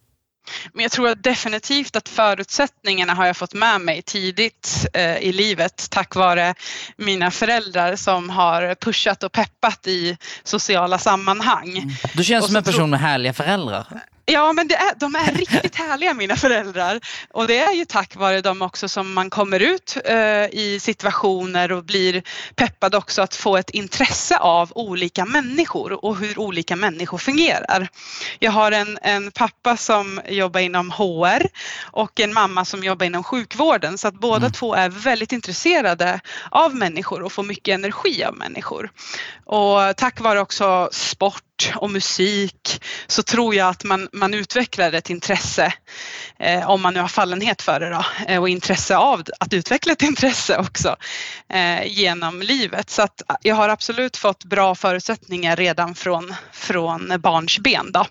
Men 0.73 0.83
jag 0.83 0.92
tror 0.92 1.14
definitivt 1.14 1.97
att 1.97 2.09
förutsättningarna 2.09 3.14
har 3.14 3.26
jag 3.26 3.37
fått 3.37 3.54
med 3.54 3.80
mig 3.80 4.02
tidigt 4.02 4.87
eh, 4.95 5.16
i 5.16 5.33
livet 5.33 5.87
tack 5.90 6.14
vare 6.14 6.54
mina 6.97 7.30
föräldrar 7.30 7.97
som 7.97 8.30
har 8.30 8.75
pushat 8.75 9.23
och 9.23 9.33
peppat 9.33 9.87
i 9.87 10.16
sociala 10.45 10.99
sammanhang. 10.99 11.78
Mm. 11.78 11.90
Du 12.14 12.25
känns 12.25 12.47
som 12.47 12.57
en 12.57 12.64
person 12.64 12.90
med 12.90 13.00
härliga 13.00 13.33
föräldrar. 13.33 13.87
Ja, 14.30 14.52
men 14.52 14.70
är, 14.70 14.99
de 15.00 15.14
är 15.14 15.32
riktigt 15.32 15.75
härliga 15.75 16.14
mina 16.14 16.37
föräldrar 16.37 17.00
och 17.30 17.47
det 17.47 17.58
är 17.58 17.73
ju 17.73 17.85
tack 17.85 18.16
vare 18.16 18.40
dem 18.40 18.62
också 18.62 18.88
som 18.88 19.14
man 19.14 19.30
kommer 19.30 19.61
ut 19.61 19.97
eh, 20.04 20.44
i 20.44 20.78
situationer 20.80 21.73
och 21.73 21.85
blir 21.85 22.23
peppad 22.54 22.94
också 22.94 23.22
att 23.22 23.35
få 23.35 23.57
ett 23.57 23.70
intresse 23.70 24.38
av 24.38 24.72
olika 24.74 25.24
människor 25.24 26.05
och 26.05 26.16
hur 26.16 26.38
olika 26.38 26.76
människor 26.76 27.18
fungerar. 27.18 27.88
Jag 28.38 28.53
har 28.53 28.72
en, 28.72 28.98
en 29.03 29.31
pappa 29.31 29.76
som 29.76 30.20
jobbar 30.29 30.61
inom 30.61 30.90
HR 30.90 31.46
och 31.83 32.20
en 32.20 32.35
mamma 32.35 32.64
som 32.64 32.85
jobbar 32.85 33.07
inom 33.07 33.24
sjukvården 33.24 33.98
så 33.98 34.09
att 34.09 34.14
båda 34.14 34.37
mm. 34.37 34.53
två 34.53 34.74
är 34.74 34.88
väldigt 34.88 35.33
intresserade 35.33 36.20
av 36.50 36.74
människor 36.74 37.22
och 37.22 37.33
får 37.33 37.42
mycket 37.42 37.74
energi 37.74 38.24
av 38.24 38.37
människor. 38.37 38.90
Och 39.44 39.96
tack 39.96 40.20
vare 40.20 40.40
också 40.40 40.88
sport 40.92 41.42
och 41.77 41.90
musik 41.90 42.83
så 43.07 43.23
tror 43.23 43.55
jag 43.55 43.68
att 43.68 43.85
man, 43.85 44.09
man 44.12 44.35
utvecklar 44.35 44.92
ett 44.92 45.11
intresse, 45.11 45.73
eh, 46.38 46.71
om 46.71 46.83
man 46.83 46.94
nu 46.94 47.01
har 47.01 47.09
fallenhet 47.09 47.62
för 47.62 47.81
det 47.81 47.90
då, 47.90 48.05
eh, 48.29 48.40
och 48.40 48.49
intresse 48.49 48.97
av 48.97 49.23
att 49.40 49.53
utveckla 49.53 49.92
ett 49.92 50.03
intresse 50.03 50.59
också 50.59 50.97
eh, 51.53 51.87
genom 51.87 52.42
livet. 52.42 52.90
Så 52.90 53.03
att 53.03 53.23
jag 53.42 53.55
har 53.55 53.68
absolut 53.68 54.16
fått 54.16 54.44
bra 54.44 54.75
förutsättningar 54.75 55.57
redan 55.57 55.94
från, 55.94 56.35
från 56.53 57.12
barnsben. 57.21 57.92
Då. 57.92 58.07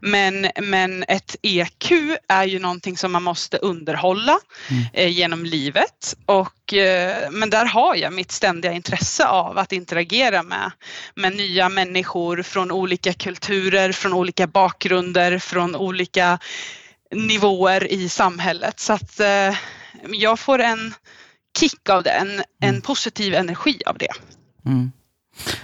Men, 0.00 0.50
men 0.62 1.04
ett 1.08 1.36
EQ 1.42 1.92
är 2.28 2.44
ju 2.44 2.58
någonting 2.58 2.96
som 2.96 3.12
man 3.12 3.22
måste 3.22 3.56
underhålla 3.56 4.38
mm. 4.70 4.82
Eh, 4.92 5.08
genom 5.08 5.44
livet 5.44 6.16
och 6.26 6.74
eh, 6.74 7.30
men 7.30 7.50
där 7.50 7.64
har 7.64 7.96
jag 7.96 8.12
mitt 8.12 8.32
ständiga 8.32 8.72
intresse 8.72 9.26
av 9.26 9.58
att 9.58 9.72
interagera 9.72 10.42
med, 10.42 10.70
med 11.14 11.36
nya 11.36 11.68
människor 11.68 12.42
från 12.42 12.70
olika 12.70 12.81
kulturer, 13.12 13.92
från 13.92 14.12
olika 14.12 14.46
bakgrunder, 14.46 15.38
från 15.38 15.76
olika 15.76 16.38
nivåer 17.14 17.92
i 17.92 18.08
samhället. 18.08 18.80
Så 18.80 18.92
att 18.92 19.20
eh, 19.20 19.56
jag 20.12 20.38
får 20.38 20.58
en 20.58 20.94
kick 21.58 21.90
av 21.90 22.02
det, 22.02 22.10
en, 22.10 22.30
en 22.60 22.68
mm. 22.68 22.80
positiv 22.80 23.34
energi 23.34 23.80
av 23.86 23.98
det. 23.98 24.12
Mm. 24.66 24.92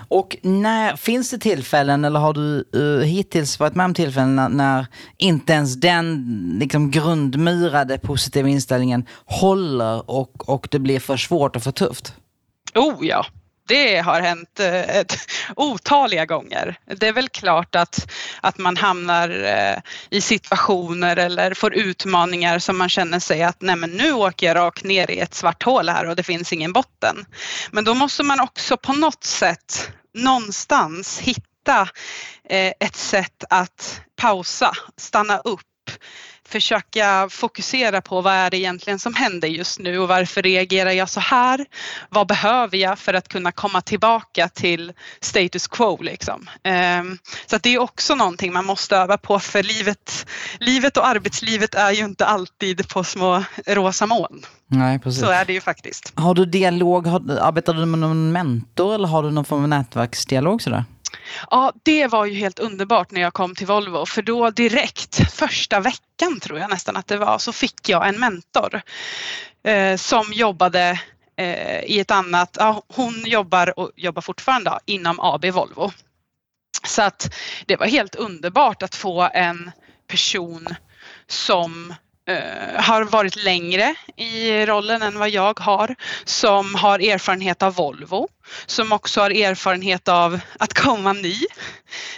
Och 0.08 0.36
när, 0.42 0.96
finns 0.96 1.30
det 1.30 1.38
tillfällen, 1.38 2.04
eller 2.04 2.20
har 2.20 2.32
du 2.32 2.64
uh, 2.76 3.02
hittills 3.02 3.60
varit 3.60 3.74
med 3.74 3.84
om 3.84 3.94
tillfällen 3.94 4.36
när, 4.36 4.48
när 4.48 4.86
inte 5.16 5.52
ens 5.52 5.74
den 5.74 6.26
liksom, 6.60 6.90
grundmurade 6.90 7.98
positiva 7.98 8.48
inställningen 8.48 9.06
håller 9.24 10.10
och, 10.10 10.48
och 10.48 10.68
det 10.70 10.78
blir 10.78 11.00
för 11.00 11.16
svårt 11.16 11.56
och 11.56 11.62
för 11.62 11.72
tufft? 11.72 12.14
Oh 12.74 13.06
ja, 13.06 13.26
det 13.68 13.98
har 13.98 14.20
hänt 14.20 14.60
eh, 14.60 14.96
ett, 14.96 15.18
otaliga 15.56 16.26
gånger. 16.26 16.76
Det 16.96 17.08
är 17.08 17.12
väl 17.12 17.28
klart 17.28 17.74
att, 17.74 18.10
att 18.40 18.58
man 18.58 18.76
hamnar 18.76 19.44
eh, 19.44 19.78
i 20.10 20.20
situationer 20.20 21.16
eller 21.16 21.54
får 21.54 21.74
utmaningar 21.74 22.58
som 22.58 22.78
man 22.78 22.88
känner 22.88 23.18
sig 23.18 23.42
att 23.42 23.60
nej 23.60 23.76
men 23.76 23.90
nu 23.90 24.12
åker 24.12 24.46
jag 24.46 24.56
rakt 24.56 24.84
ner 24.84 25.10
i 25.10 25.18
ett 25.18 25.34
svart 25.34 25.62
hål 25.62 25.88
här 25.88 26.08
och 26.08 26.16
det 26.16 26.22
finns 26.22 26.52
ingen 26.52 26.72
botten. 26.72 27.24
Men 27.70 27.84
då 27.84 27.94
måste 27.94 28.22
man 28.22 28.40
också 28.40 28.76
på 28.76 28.92
något 28.92 29.24
sätt 29.24 29.90
någonstans 30.14 31.18
hitta 31.18 31.88
eh, 32.48 32.72
ett 32.80 32.96
sätt 32.96 33.44
att 33.50 34.00
pausa, 34.16 34.72
stanna 34.96 35.38
upp 35.38 35.60
försöka 36.48 37.28
fokusera 37.30 38.00
på 38.00 38.20
vad 38.20 38.32
är 38.32 38.50
det 38.50 38.56
egentligen 38.56 38.98
som 38.98 39.14
händer 39.14 39.48
just 39.48 39.78
nu 39.78 39.98
och 39.98 40.08
varför 40.08 40.42
reagerar 40.42 40.90
jag 40.90 41.08
så 41.08 41.20
här? 41.20 41.66
Vad 42.08 42.26
behöver 42.26 42.76
jag 42.76 42.98
för 42.98 43.14
att 43.14 43.28
kunna 43.28 43.52
komma 43.52 43.80
tillbaka 43.80 44.48
till 44.48 44.92
status 45.20 45.66
quo 45.66 46.02
liksom? 46.02 46.50
Ehm, 46.62 47.18
så 47.46 47.56
att 47.56 47.62
det 47.62 47.74
är 47.74 47.78
också 47.78 48.14
någonting 48.14 48.52
man 48.52 48.64
måste 48.64 48.96
öva 48.96 49.18
på 49.18 49.38
för 49.38 49.62
livet, 49.62 50.26
livet 50.60 50.96
och 50.96 51.06
arbetslivet 51.06 51.74
är 51.74 51.92
ju 51.92 52.04
inte 52.04 52.26
alltid 52.26 52.88
på 52.88 53.04
små 53.04 53.44
rosa 53.66 54.06
moln. 54.06 54.42
Nej, 54.66 54.98
precis. 54.98 55.20
Så 55.20 55.30
är 55.30 55.44
det 55.44 55.52
ju 55.52 55.60
faktiskt. 55.60 56.12
Har 56.14 56.34
du 56.34 56.44
dialog, 56.44 57.06
har, 57.06 57.38
arbetar 57.40 57.74
du 57.74 57.86
med 57.86 57.98
någon 57.98 58.32
mentor 58.32 58.94
eller 58.94 59.08
har 59.08 59.22
du 59.22 59.30
någon 59.30 59.44
form 59.44 59.62
av 59.62 59.68
nätverksdialog 59.68 60.62
sådär? 60.62 60.84
Ja, 61.50 61.72
det 61.82 62.06
var 62.06 62.24
ju 62.24 62.34
helt 62.34 62.58
underbart 62.58 63.10
när 63.10 63.20
jag 63.20 63.32
kom 63.32 63.54
till 63.54 63.66
Volvo 63.66 64.06
för 64.06 64.22
då 64.22 64.50
direkt 64.50 65.32
första 65.34 65.80
veckan 65.80 66.40
tror 66.40 66.58
jag 66.58 66.70
nästan 66.70 66.96
att 66.96 67.06
det 67.06 67.16
var 67.16 67.38
så 67.38 67.52
fick 67.52 67.88
jag 67.88 68.08
en 68.08 68.20
mentor 68.20 68.80
eh, 69.64 69.96
som 69.96 70.32
jobbade 70.32 71.00
eh, 71.36 71.80
i 71.80 72.00
ett 72.00 72.10
annat, 72.10 72.56
ja, 72.60 72.82
hon 72.88 73.24
jobbar 73.26 73.78
och 73.78 73.90
jobbar 73.96 74.22
fortfarande 74.22 74.78
inom 74.86 75.20
AB 75.20 75.44
Volvo. 75.44 75.92
Så 76.86 77.02
att 77.02 77.34
det 77.66 77.76
var 77.76 77.86
helt 77.86 78.14
underbart 78.14 78.82
att 78.82 78.94
få 78.94 79.28
en 79.32 79.70
person 80.06 80.66
som 81.26 81.94
har 82.76 83.02
varit 83.02 83.36
längre 83.36 83.94
i 84.16 84.66
rollen 84.66 85.02
än 85.02 85.18
vad 85.18 85.30
jag 85.30 85.60
har, 85.60 85.94
som 86.24 86.74
har 86.74 86.98
erfarenhet 86.98 87.62
av 87.62 87.74
Volvo, 87.74 88.28
som 88.66 88.92
också 88.92 89.20
har 89.20 89.30
erfarenhet 89.30 90.08
av 90.08 90.40
att 90.58 90.74
komma 90.74 91.12
ny. 91.12 91.36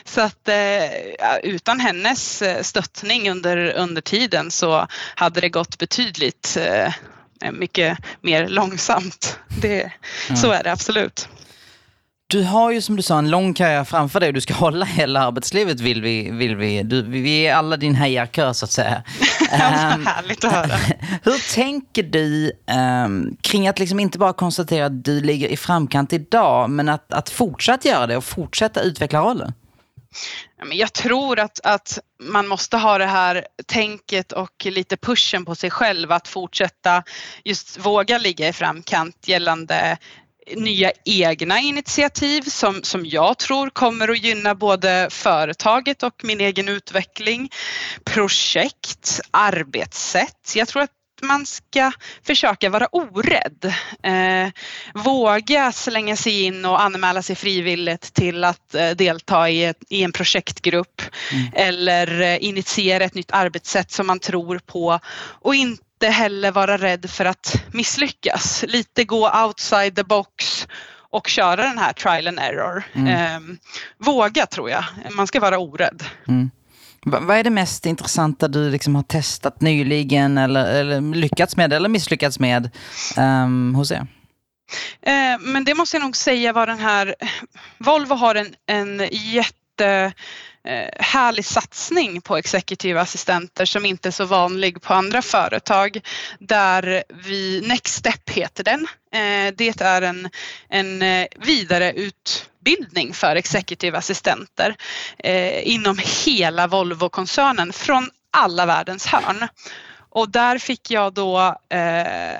Så 0.04 0.20
att 0.20 0.48
eh, 0.48 1.36
utan 1.42 1.80
hennes 1.80 2.42
eh, 2.42 2.62
stöttning 2.62 3.30
under, 3.30 3.56
under 3.72 4.02
tiden 4.02 4.50
så 4.50 4.86
hade 5.14 5.40
det 5.40 5.48
gått 5.48 5.78
betydligt 5.78 6.56
eh, 6.60 6.92
mycket 7.52 7.98
mer 8.20 8.48
långsamt. 8.48 9.38
Det, 9.62 9.92
ja. 10.28 10.36
Så 10.36 10.50
är 10.50 10.62
det 10.62 10.72
absolut. 10.72 11.28
Du 12.30 12.42
har 12.42 12.70
ju 12.70 12.82
som 12.82 12.96
du 12.96 13.02
sa 13.02 13.18
en 13.18 13.30
lång 13.30 13.54
karriär 13.54 13.84
framför 13.84 14.20
dig 14.20 14.26
och 14.28 14.34
du 14.34 14.40
ska 14.40 14.54
hålla 14.64 14.84
hela 14.84 15.20
arbetslivet 15.20 15.80
vill 15.80 16.02
vi. 16.02 16.30
Vill 16.30 16.56
vi. 16.56 16.82
Du, 16.82 17.02
vi 17.02 17.46
är 17.46 17.54
alla 17.54 17.76
din 17.76 17.94
hejarkör 17.94 18.52
så 18.52 18.64
att 18.64 18.70
säga. 18.70 19.02
um, 19.52 20.06
härligt 20.06 20.44
att 20.44 20.52
höra. 20.52 20.76
Hur 21.22 21.54
tänker 21.54 22.02
du 22.02 22.52
um, 23.04 23.36
kring 23.40 23.68
att 23.68 23.78
liksom 23.78 24.00
inte 24.00 24.18
bara 24.18 24.32
konstatera 24.32 24.86
att 24.86 25.04
du 25.04 25.20
ligger 25.20 25.48
i 25.48 25.56
framkant 25.56 26.12
idag 26.12 26.70
men 26.70 26.88
att, 26.88 27.12
att 27.12 27.30
fortsätta 27.30 27.88
göra 27.88 28.06
det 28.06 28.16
och 28.16 28.24
fortsätta 28.24 28.80
utveckla 28.80 29.20
rollen? 29.20 29.52
Jag 30.72 30.92
tror 30.92 31.38
att, 31.38 31.60
att 31.64 31.98
man 32.22 32.48
måste 32.48 32.76
ha 32.76 32.98
det 32.98 33.06
här 33.06 33.46
tänket 33.66 34.32
och 34.32 34.66
lite 34.66 34.96
pushen 34.96 35.44
på 35.44 35.54
sig 35.54 35.70
själv 35.70 36.12
att 36.12 36.28
fortsätta 36.28 37.02
just 37.44 37.78
våga 37.78 38.18
ligga 38.18 38.48
i 38.48 38.52
framkant 38.52 39.28
gällande 39.28 39.98
nya 40.56 40.92
egna 41.04 41.60
initiativ 41.60 42.42
som, 42.42 42.82
som 42.82 43.06
jag 43.06 43.38
tror 43.38 43.70
kommer 43.70 44.08
att 44.08 44.24
gynna 44.24 44.54
både 44.54 45.08
företaget 45.10 46.02
och 46.02 46.24
min 46.24 46.40
egen 46.40 46.68
utveckling. 46.68 47.50
Projekt, 48.04 49.20
arbetssätt. 49.30 50.52
Jag 50.54 50.68
tror 50.68 50.82
att 50.82 50.90
man 51.22 51.46
ska 51.46 51.92
försöka 52.26 52.70
vara 52.70 52.86
orädd. 52.86 53.74
Eh, 54.02 54.48
våga 54.94 55.72
slänga 55.72 56.16
sig 56.16 56.42
in 56.42 56.64
och 56.64 56.82
anmäla 56.82 57.22
sig 57.22 57.36
frivilligt 57.36 58.14
till 58.14 58.44
att 58.44 58.74
eh, 58.74 58.90
delta 58.90 59.50
i, 59.50 59.64
ett, 59.64 59.84
i, 59.88 60.02
en 60.02 60.12
projektgrupp 60.12 61.02
mm. 61.32 61.52
eller 61.54 62.20
eh, 62.20 62.44
initiera 62.44 63.04
ett 63.04 63.14
nytt 63.14 63.32
arbetssätt 63.32 63.90
som 63.90 64.06
man 64.06 64.18
tror 64.18 64.58
på 64.58 65.00
och 65.40 65.54
inte 65.54 65.82
inte 66.00 66.12
heller 66.12 66.52
vara 66.52 66.76
rädd 66.76 67.10
för 67.10 67.24
att 67.24 67.62
misslyckas. 67.72 68.64
Lite 68.68 69.04
gå 69.04 69.44
outside 69.44 69.96
the 69.96 70.04
box 70.04 70.68
och 71.10 71.28
köra 71.28 71.56
den 71.56 71.78
här 71.78 71.92
trial 71.92 72.28
and 72.28 72.38
error. 72.38 72.82
Mm. 72.92 73.06
Eh, 73.06 73.56
våga 73.98 74.46
tror 74.46 74.70
jag. 74.70 74.84
Man 75.10 75.26
ska 75.26 75.40
vara 75.40 75.58
orädd. 75.58 76.04
Mm. 76.28 76.50
Vad 77.02 77.36
är 77.36 77.44
det 77.44 77.50
mest 77.50 77.86
intressanta 77.86 78.48
du 78.48 78.70
liksom 78.70 78.94
har 78.94 79.02
testat 79.02 79.60
nyligen 79.60 80.38
eller, 80.38 80.80
eller 80.80 81.14
lyckats 81.14 81.56
med 81.56 81.72
eller 81.72 81.88
misslyckats 81.88 82.38
med 82.38 82.70
um, 83.16 83.74
hos 83.74 83.92
er? 83.92 84.06
Eh, 85.02 85.38
men 85.40 85.64
det 85.64 85.74
måste 85.74 85.96
jag 85.96 86.04
nog 86.04 86.16
säga 86.16 86.52
var 86.52 86.66
den 86.66 86.78
här, 86.78 87.14
Volvo 87.78 88.14
har 88.14 88.34
en, 88.34 88.54
en 88.66 89.08
jätte 89.12 90.12
Eh, 90.64 90.88
härlig 90.98 91.44
satsning 91.44 92.20
på 92.20 92.36
exekutiva 92.36 93.00
assistenter 93.00 93.64
som 93.64 93.84
inte 93.84 94.08
är 94.08 94.10
så 94.10 94.24
vanlig 94.24 94.82
på 94.82 94.94
andra 94.94 95.22
företag. 95.22 96.00
Där 96.38 97.04
vi, 97.08 97.60
Next 97.66 97.94
Step 97.94 98.30
heter 98.30 98.64
den. 98.64 98.80
Eh, 99.12 99.54
det 99.56 99.80
är 99.80 100.02
en, 100.02 100.28
en 100.68 101.02
eh, 101.02 101.26
vidareutbildning 101.36 103.14
för 103.14 103.36
exekutiva 103.36 103.98
assistenter 103.98 104.76
inom 105.62 105.98
hela 106.26 106.66
Volvo-koncernen 106.66 107.72
från 107.72 108.10
alla 108.30 108.66
världens 108.66 109.06
hörn. 109.06 109.48
Och 110.10 110.30
där 110.30 110.58
fick 110.58 110.90
jag 110.90 111.12
då 111.12 111.56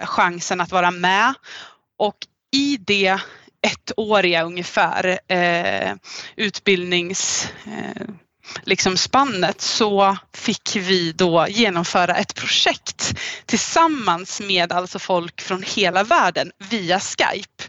chansen 0.03 0.61
att 0.61 0.73
vara 0.73 0.91
med 0.91 1.35
och 1.99 2.17
i 2.53 2.77
det 2.77 3.21
ettåriga 3.63 4.43
ungefär 4.43 5.19
eh, 5.29 5.95
utbildnings 6.37 7.49
eh, 7.67 8.09
liksom 8.63 8.97
spannet 8.97 9.61
så 9.61 10.17
fick 10.35 10.77
vi 10.77 11.13
då 11.13 11.47
genomföra 11.49 12.15
ett 12.15 12.35
projekt 12.35 13.19
tillsammans 13.47 14.41
med 14.41 14.73
alltså 14.73 14.99
folk 14.99 15.41
från 15.41 15.63
hela 15.63 16.03
världen 16.03 16.53
via 16.71 17.01
Skype. 17.01 17.65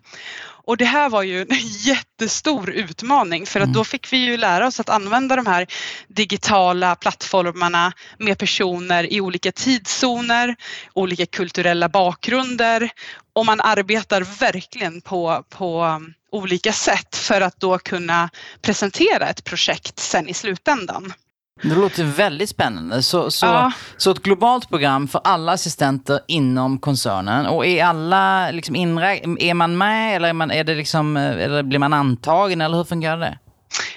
Och 0.71 0.77
det 0.77 0.85
här 0.85 1.09
var 1.09 1.23
ju 1.23 1.41
en 1.41 1.47
jättestor 1.61 2.69
utmaning 2.69 3.45
för 3.45 3.59
att 3.59 3.63
mm. 3.65 3.73
då 3.73 3.83
fick 3.83 4.13
vi 4.13 4.17
ju 4.17 4.37
lära 4.37 4.67
oss 4.67 4.79
att 4.79 4.89
använda 4.89 5.35
de 5.35 5.45
här 5.45 5.67
digitala 6.07 6.95
plattformarna 6.95 7.93
med 8.17 8.37
personer 8.37 9.13
i 9.13 9.21
olika 9.21 9.51
tidszoner, 9.51 10.55
olika 10.93 11.25
kulturella 11.25 11.89
bakgrunder 11.89 12.89
och 13.33 13.45
man 13.45 13.61
arbetar 13.61 14.21
verkligen 14.21 15.01
på, 15.01 15.43
på 15.49 15.83
um, 15.83 16.13
olika 16.31 16.73
sätt 16.73 17.15
för 17.15 17.41
att 17.41 17.59
då 17.59 17.77
kunna 17.77 18.29
presentera 18.61 19.29
ett 19.29 19.43
projekt 19.43 19.99
sen 19.99 20.27
i 20.27 20.33
slutändan. 20.33 21.13
Det 21.61 21.75
låter 21.75 22.03
väldigt 22.03 22.49
spännande. 22.49 23.03
Så, 23.03 23.31
så, 23.31 23.45
ja. 23.45 23.71
så 23.97 24.11
ett 24.11 24.21
globalt 24.21 24.69
program 24.69 25.07
för 25.07 25.21
alla 25.23 25.51
assistenter 25.51 26.19
inom 26.27 26.79
koncernen. 26.79 27.45
Och 27.45 27.65
är 27.65 27.83
alla 27.85 28.51
liksom 28.51 28.75
inrä- 28.75 29.37
är 29.39 29.53
man 29.53 29.77
med 29.77 30.15
eller, 30.15 30.29
är, 30.29 30.33
man, 30.33 30.51
är 30.51 30.63
det 30.63 30.75
liksom, 30.75 31.17
eller 31.17 31.63
blir 31.63 31.79
man 31.79 31.93
antagen 31.93 32.61
eller 32.61 32.77
hur 32.77 32.83
fungerar 32.83 33.17
det? 33.17 33.37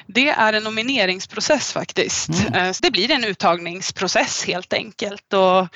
Det 0.07 0.29
är 0.29 0.53
en 0.53 0.62
nomineringsprocess 0.62 1.73
faktiskt. 1.73 2.29
Mm. 2.29 2.55
Eh, 2.55 2.75
det 2.83 2.90
blir 2.90 3.11
en 3.11 3.25
uttagningsprocess 3.25 4.45
helt 4.45 4.73
enkelt. 4.73 5.33
Och 5.33 5.69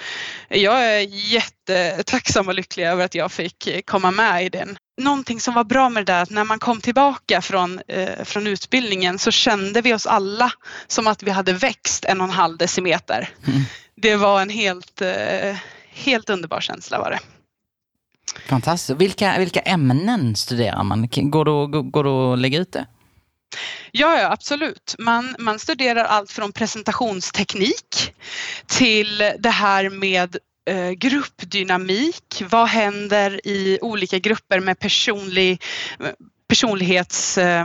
jag 0.48 0.86
är 0.86 1.00
jättetacksam 1.10 2.48
och 2.48 2.54
lycklig 2.54 2.84
över 2.84 3.04
att 3.04 3.14
jag 3.14 3.32
fick 3.32 3.86
komma 3.86 4.10
med 4.10 4.44
i 4.44 4.48
den. 4.48 4.78
Någonting 4.98 5.40
som 5.40 5.54
var 5.54 5.64
bra 5.64 5.88
med 5.88 6.06
det 6.06 6.12
där 6.12 6.22
att 6.22 6.30
när 6.30 6.44
man 6.44 6.58
kom 6.58 6.80
tillbaka 6.80 7.42
från, 7.42 7.80
eh, 7.88 8.24
från 8.24 8.46
utbildningen 8.46 9.18
så 9.18 9.30
kände 9.30 9.80
vi 9.80 9.94
oss 9.94 10.06
alla 10.06 10.52
som 10.86 11.06
att 11.06 11.22
vi 11.22 11.30
hade 11.30 11.52
växt 11.52 12.04
en 12.04 12.20
och 12.20 12.26
en 12.26 12.32
halv 12.32 12.56
decimeter. 12.56 13.28
Mm. 13.46 13.62
Det 13.94 14.16
var 14.16 14.42
en 14.42 14.50
helt, 14.50 15.00
eh, 15.00 15.56
helt 15.90 16.30
underbar 16.30 16.60
känsla 16.60 16.98
var 16.98 17.10
det. 17.10 17.18
Fantastiskt. 18.48 19.00
Vilka, 19.00 19.38
vilka 19.38 19.60
ämnen 19.60 20.36
studerar 20.36 20.82
man? 20.82 21.08
Går 21.08 21.44
det, 21.44 21.82
går 21.90 22.04
det 22.04 22.32
att 22.32 22.38
lägga 22.38 22.58
ut 22.58 22.72
det? 22.72 22.86
Ja, 23.92 24.18
ja 24.20 24.32
absolut. 24.32 24.94
Man, 24.98 25.36
man 25.38 25.58
studerar 25.58 26.04
allt 26.04 26.30
från 26.30 26.52
presentationsteknik 26.52 28.14
till 28.66 29.18
det 29.38 29.50
här 29.50 29.90
med 29.90 30.36
eh, 30.68 30.90
gruppdynamik. 30.90 32.42
Vad 32.50 32.68
händer 32.68 33.46
i 33.46 33.78
olika 33.82 34.18
grupper 34.18 34.60
med 34.60 34.78
personlig, 34.78 35.62
personlighets... 36.48 37.38
Eh, 37.38 37.64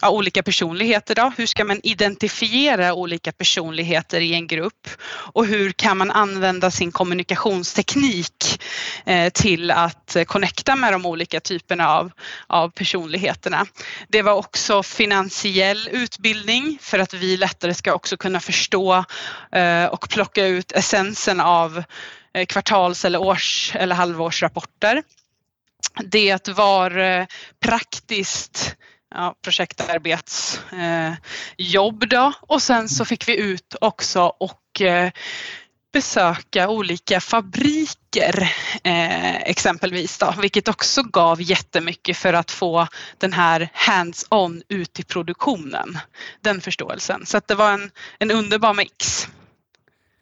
ja, 0.00 0.10
olika 0.10 0.42
personligheter. 0.42 1.14
Då. 1.14 1.32
Hur 1.36 1.46
ska 1.46 1.64
man 1.64 1.80
identifiera 1.82 2.94
olika 2.94 3.32
personligheter 3.32 4.20
i 4.20 4.34
en 4.34 4.46
grupp? 4.46 4.88
Och 5.06 5.46
hur 5.46 5.72
kan 5.72 5.98
man 5.98 6.10
använda 6.10 6.70
sin 6.70 6.92
kommunikationsteknik 6.92 8.62
eh, 9.04 9.30
till 9.30 9.70
att 9.70 10.16
eh, 10.16 10.24
connecta 10.24 10.76
med 10.76 10.92
de 10.92 11.06
olika 11.06 11.40
typerna 11.40 11.88
av, 11.88 12.12
av 12.46 12.68
personligheterna? 12.68 13.66
Det 14.08 14.22
var 14.22 14.32
också 14.32 14.82
finansiell 14.82 15.88
utbildning 15.92 16.78
för 16.80 16.98
att 16.98 17.14
vi 17.14 17.36
lättare 17.36 17.74
ska 17.74 17.94
också 17.94 18.16
kunna 18.16 18.40
förstå 18.40 19.04
eh, 19.52 19.84
och 19.84 20.08
plocka 20.08 20.46
ut 20.46 20.72
essensen 20.72 21.40
av 21.40 21.82
Eh, 22.34 22.46
kvartals 22.46 23.04
eller 23.04 23.20
års 23.20 23.72
eller 23.74 23.94
halvårsrapporter. 23.94 25.02
Det 26.04 26.48
var 26.48 26.98
eh, 26.98 27.26
praktiskt 27.60 28.76
ja, 29.14 29.34
projektarbetsjobb 29.42 32.02
eh, 32.02 32.08
då 32.08 32.32
och 32.40 32.62
sen 32.62 32.88
så 32.88 33.04
fick 33.04 33.28
vi 33.28 33.36
ut 33.36 33.74
också 33.80 34.22
och 34.22 34.80
eh, 34.80 35.10
besöka 35.92 36.68
olika 36.68 37.20
fabriker 37.20 38.52
eh, 38.84 39.36
exempelvis 39.36 40.18
då, 40.18 40.34
vilket 40.40 40.68
också 40.68 41.02
gav 41.02 41.42
jättemycket 41.42 42.16
för 42.16 42.32
att 42.32 42.50
få 42.50 42.86
den 43.18 43.32
här 43.32 43.68
hands-on 43.74 44.62
ut 44.68 45.00
i 45.00 45.04
produktionen. 45.04 45.98
Den 46.40 46.60
förståelsen. 46.60 47.26
Så 47.26 47.36
att 47.36 47.48
det 47.48 47.54
var 47.54 47.72
en, 47.72 47.90
en 48.18 48.30
underbar 48.30 48.74
mix. 48.74 49.28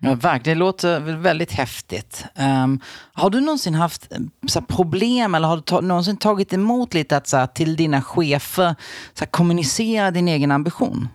Ja, 0.00 0.14
verkligen. 0.14 0.58
Det 0.58 0.64
låter 0.64 1.00
väldigt 1.00 1.52
häftigt. 1.52 2.24
Um, 2.64 2.80
har 3.12 3.30
du 3.30 3.40
någonsin 3.40 3.74
haft 3.74 4.12
eh, 4.12 4.18
så 4.48 4.58
här, 4.60 4.66
problem 4.66 5.34
eller 5.34 5.48
har 5.48 5.56
du 5.56 5.62
ta 5.62 5.80
någonsin 5.80 6.16
tagit 6.16 6.52
emot 6.52 6.94
lite 6.94 7.16
att 7.16 7.26
så 7.26 7.36
här, 7.36 7.46
till 7.46 7.76
dina 7.76 8.02
chefer 8.02 8.74
så 9.14 9.24
här, 9.24 9.30
kommunicera 9.30 10.10
din 10.10 10.28
egen 10.28 10.50
ambition? 10.50 11.08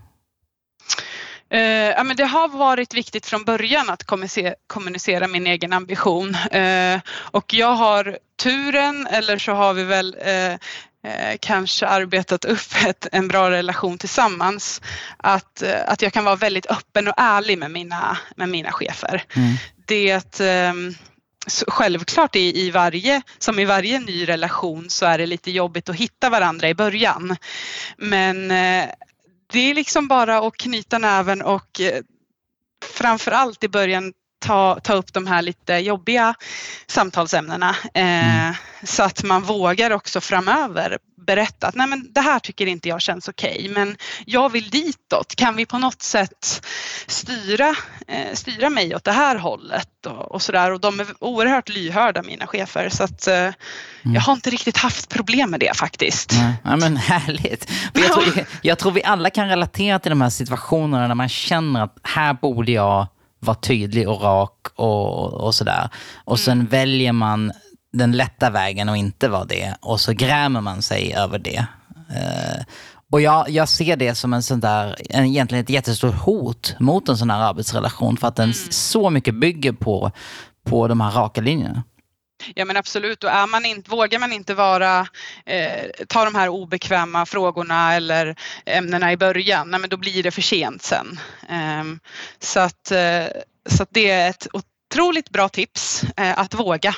Uh, 1.54 1.60
ja, 1.60 2.04
men 2.04 2.16
det 2.16 2.26
har 2.26 2.48
varit 2.48 2.94
viktigt 2.94 3.26
från 3.26 3.44
början 3.44 3.90
att 3.90 4.04
kommunicera, 4.04 4.54
kommunicera 4.68 5.28
min 5.28 5.48
egen 5.48 5.74
ambition. 5.74 6.36
Uh, 6.56 7.00
och 7.32 7.54
jag 7.54 7.76
har 7.76 8.18
turen, 8.44 9.08
eller 9.08 9.38
så 9.38 9.52
har 9.52 9.74
vi 9.74 9.84
väl 9.84 10.16
uh, 10.16 10.58
eh, 11.04 11.38
kanske 11.42 11.88
arbetat 11.88 12.46
upp 12.46 12.76
ett, 12.88 13.08
en 13.12 13.28
bra 13.28 13.52
relation 13.52 13.98
tillsammans. 13.98 14.82
Att, 15.18 15.62
eh, 15.62 15.82
att 15.88 16.02
jag 16.02 16.14
kan 16.14 16.26
vara 16.26 16.36
väldigt 16.36 16.66
öppen 16.66 17.08
och 17.08 17.14
ärlig 17.18 17.58
med 17.58 17.72
mina, 17.72 18.18
med 18.36 18.50
mina 18.50 18.72
chefer. 18.72 19.24
Mm. 19.36 19.54
det 19.86 20.40
um, 20.40 20.96
självklart 21.68 22.36
i, 22.36 22.66
i 22.66 22.72
varje, 22.72 23.22
som 23.38 23.60
i 23.60 23.66
varje 23.66 24.00
ny 24.00 24.28
relation 24.28 24.90
så 24.90 25.06
är 25.06 25.18
det 25.18 25.26
lite 25.26 25.52
jobbigt 25.52 25.90
att 25.90 25.96
hitta 25.96 26.30
varandra 26.30 26.70
i 26.70 26.74
början. 26.74 27.36
Men 27.98 28.52
eh, 28.52 28.90
det 29.52 29.60
är 29.60 29.74
liksom 29.74 30.08
bara 30.08 30.48
att 30.48 30.58
knyta 30.58 30.98
näven 30.98 31.42
och 31.42 31.82
eh, 31.82 32.02
framför 32.94 33.32
allt 33.32 33.64
i 33.64 33.68
början 33.68 34.14
ta, 34.44 34.80
ta 34.84 34.94
upp 34.94 35.14
de 35.14 35.28
här 35.28 35.42
lite 35.42 35.74
jobbiga 35.74 36.34
samtalsämnena 36.88 37.76
eh, 37.94 38.44
mm. 38.44 38.54
så 38.84 39.04
att 39.04 39.24
man 39.24 39.42
vågar 39.42 39.92
också 39.92 40.22
framöver 40.22 40.98
berätta 41.26 41.68
att 41.68 41.76
nej 41.76 41.88
men 41.88 42.08
det 42.14 42.22
här 42.22 42.40
tycker 42.40 42.66
inte 42.66 42.90
jag 42.90 43.02
känns 43.02 43.28
okej 43.28 43.58
okay, 43.60 43.70
men 43.70 43.98
jag 44.26 44.50
vill 44.50 44.70
ditåt. 44.70 45.36
Kan 45.36 45.56
vi 45.56 45.66
på 45.66 45.78
något 45.78 46.02
sätt 46.02 46.66
styra, 47.08 47.76
eh, 48.08 48.34
styra 48.34 48.70
mig 48.70 48.96
åt 48.96 49.04
det 49.04 49.12
här 49.12 49.36
hållet 49.36 50.06
och, 50.06 50.32
och 50.32 50.42
sådär 50.42 50.72
och 50.72 50.80
de 50.80 51.00
är 51.00 51.08
oerhört 51.20 51.70
lyhörda 51.70 52.24
mina 52.24 52.48
chefer 52.48 52.90
så 52.90 53.04
att 53.04 53.28
eh, 53.28 53.36
mm. 53.36 53.54
jag 54.02 54.22
har 54.22 54.34
inte 54.34 54.50
riktigt 54.50 54.78
haft 54.78 55.10
problem 55.10 55.52
med 55.52 55.60
det 55.60 55.78
faktiskt. 55.78 56.32
Nej. 56.32 56.54
Ja 56.64 56.76
men 56.76 56.98
härligt. 57.14 57.72
Jag 57.94 58.12
tror, 58.12 58.46
jag 58.62 58.80
tror 58.80 58.92
vi 58.92 59.04
alla 59.04 59.30
kan 59.30 59.50
relatera 59.50 60.00
till 60.00 60.10
de 60.10 60.22
här 60.22 60.30
situationerna 60.30 61.08
när 61.08 61.16
man 61.16 61.30
känner 61.30 61.84
att 61.84 61.98
här 62.04 62.34
borde 62.34 62.72
jag 62.72 63.08
vara 63.44 63.58
tydlig 63.58 64.10
och 64.10 64.22
rak 64.22 64.68
och, 64.76 65.34
och 65.34 65.56
sådär. 65.56 65.90
Och 66.16 66.40
sen 66.40 66.54
mm. 66.60 66.68
väljer 66.68 67.12
man 67.12 67.52
den 67.94 68.12
lätta 68.12 68.50
vägen 68.50 68.90
och 68.90 68.98
inte 68.98 69.28
vara 69.28 69.46
det. 69.46 69.76
Och 69.82 70.02
så 70.02 70.14
grämer 70.14 70.62
man 70.62 70.82
sig 70.82 71.14
över 71.14 71.40
det. 71.40 71.66
Uh, 72.10 72.64
och 73.12 73.22
jag, 73.22 73.50
jag 73.50 73.70
ser 73.70 73.98
det 73.98 74.16
som 74.16 74.34
en 74.34 74.44
sån 74.44 74.60
där, 74.60 74.96
en, 75.10 75.26
egentligen 75.26 75.64
ett 75.64 75.70
jättestort 75.70 76.16
hot 76.16 76.76
mot 76.80 77.10
en 77.10 77.18
sån 77.18 77.30
här 77.30 77.40
arbetsrelation. 77.42 78.18
För 78.18 78.28
att 78.28 78.36
den 78.36 78.52
mm. 78.52 78.72
så 78.72 79.10
mycket 79.10 79.36
bygger 79.36 79.72
på, 79.72 80.12
på 80.66 80.88
de 80.88 81.02
här 81.02 81.12
raka 81.12 81.42
linjerna. 81.42 81.84
Ja 82.56 82.66
men 82.66 82.78
absolut 82.78 83.24
och 83.24 83.30
är 83.30 83.48
man 83.48 83.66
inte, 83.66 83.90
vågar 83.90 84.20
man 84.20 84.34
inte 84.34 84.54
vara, 84.54 85.08
eh, 85.46 86.06
ta 86.08 86.26
de 86.26 86.36
här 86.36 86.50
obekväma 86.50 87.26
frågorna 87.26 87.96
eller 87.96 88.36
ämnena 88.66 89.12
i 89.12 89.18
början, 89.18 89.70
nej, 89.70 89.80
men 89.80 89.90
då 89.90 89.98
blir 89.98 90.24
det 90.24 90.32
för 90.32 90.42
sent 90.42 90.84
sen. 90.84 91.20
Eh, 91.50 91.84
så 92.40 92.60
att, 92.60 92.92
eh, 92.92 93.26
så 93.70 93.84
att 93.84 93.90
det 93.92 94.10
är 94.10 94.30
ett 94.30 94.48
otroligt 94.94 95.30
bra 95.30 95.50
tips 95.50 96.04
eh, 96.18 96.40
att 96.40 96.54
våga 96.54 96.96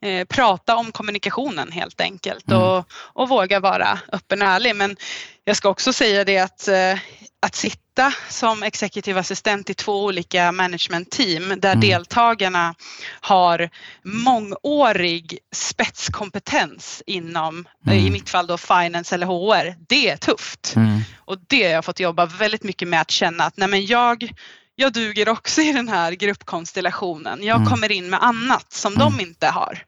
eh, 0.00 0.24
prata 0.24 0.76
om 0.76 0.92
kommunikationen 0.92 1.72
helt 1.72 2.00
enkelt 2.00 2.50
mm. 2.50 2.62
och, 2.62 2.84
och 2.92 3.28
våga 3.28 3.60
vara 3.60 3.98
öppen 4.12 4.42
och 4.42 4.48
ärlig. 4.48 4.76
Men 4.76 4.96
jag 5.44 5.56
ska 5.56 5.68
också 5.68 5.92
säga 5.92 6.24
det 6.24 6.38
att 6.38 6.68
eh, 6.68 6.98
att 7.40 7.54
sitta 7.54 7.87
som 8.28 8.62
executive 8.62 9.20
assistent 9.20 9.70
i 9.70 9.74
två 9.74 10.04
olika 10.04 10.52
management 10.52 11.10
team 11.10 11.48
där 11.48 11.72
mm. 11.72 11.80
deltagarna 11.80 12.74
har 13.20 13.70
mångårig 14.02 15.38
spetskompetens 15.52 17.02
inom, 17.06 17.68
mm. 17.86 17.98
i 17.98 18.10
mitt 18.10 18.30
fall 18.30 18.46
då 18.46 18.58
finance 18.58 19.14
eller 19.14 19.26
HR, 19.26 19.76
det 19.88 20.10
är 20.10 20.16
tufft. 20.16 20.72
Mm. 20.76 21.00
Och 21.16 21.36
det 21.46 21.62
har 21.62 21.70
jag 21.70 21.84
fått 21.84 22.00
jobba 22.00 22.26
väldigt 22.26 22.62
mycket 22.62 22.88
med 22.88 23.00
att 23.00 23.10
känna 23.10 23.44
att 23.44 23.56
nej 23.56 23.68
men 23.68 23.86
jag, 23.86 24.32
jag 24.76 24.92
duger 24.92 25.28
också 25.28 25.60
i 25.60 25.72
den 25.72 25.88
här 25.88 26.12
gruppkonstellationen. 26.12 27.42
Jag 27.42 27.56
mm. 27.56 27.68
kommer 27.68 27.92
in 27.92 28.10
med 28.10 28.22
annat 28.22 28.72
som 28.72 28.94
de 28.94 29.12
mm. 29.12 29.20
inte 29.20 29.46
har. 29.46 29.78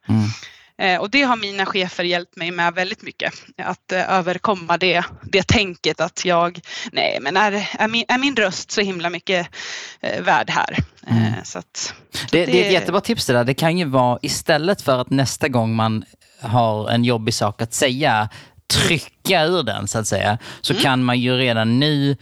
Eh, 0.81 1.01
och 1.01 1.11
det 1.11 1.23
har 1.23 1.37
mina 1.37 1.67
chefer 1.67 2.05
hjälpt 2.05 2.37
mig 2.37 2.51
med 2.51 2.75
väldigt 2.75 3.03
mycket. 3.03 3.33
Att 3.59 3.93
eh, 3.93 4.13
överkomma 4.13 4.79
det, 4.79 5.05
det 5.23 5.47
tänket 5.47 6.01
att 6.01 6.25
jag, 6.25 6.61
nej 6.93 7.19
men 7.21 7.37
är, 7.37 7.69
är, 7.79 7.89
min, 7.89 8.05
är 8.09 8.19
min 8.19 8.37
röst 8.37 8.71
så 8.71 8.81
himla 8.81 9.11
mycket 9.11 9.49
eh, 10.01 10.23
värd 10.23 10.51
här? 10.51 10.77
Mm. 11.07 11.33
Så 11.45 11.59
att, 11.59 11.95
det, 12.31 12.47
det, 12.47 12.63
är 12.63 12.67
ett 12.67 12.73
jättebra 12.73 13.01
tips 13.01 13.27
det 13.27 13.33
där. 13.33 13.45
Det 13.45 13.55
kan 13.55 13.79
ju 13.79 13.85
vara 13.85 14.19
istället 14.23 14.83
för 14.83 14.99
att 14.99 15.11
nästa 15.11 15.49
gång 15.49 15.77
man 15.77 16.05
har 16.41 16.91
en 16.91 17.05
jobbig 17.05 17.35
sak 17.35 17.63
att 17.63 17.75
säga 17.75 18.29
trycka 18.71 19.45
ur 19.45 19.63
den 19.63 19.89
så 19.89 19.99
att 19.99 20.07
säga, 20.07 20.39
så 20.61 20.73
mm. 20.73 20.83
kan 20.83 21.05
man 21.05 21.21
ju 21.21 21.37
redan 21.37 21.79
nu 21.81 22.17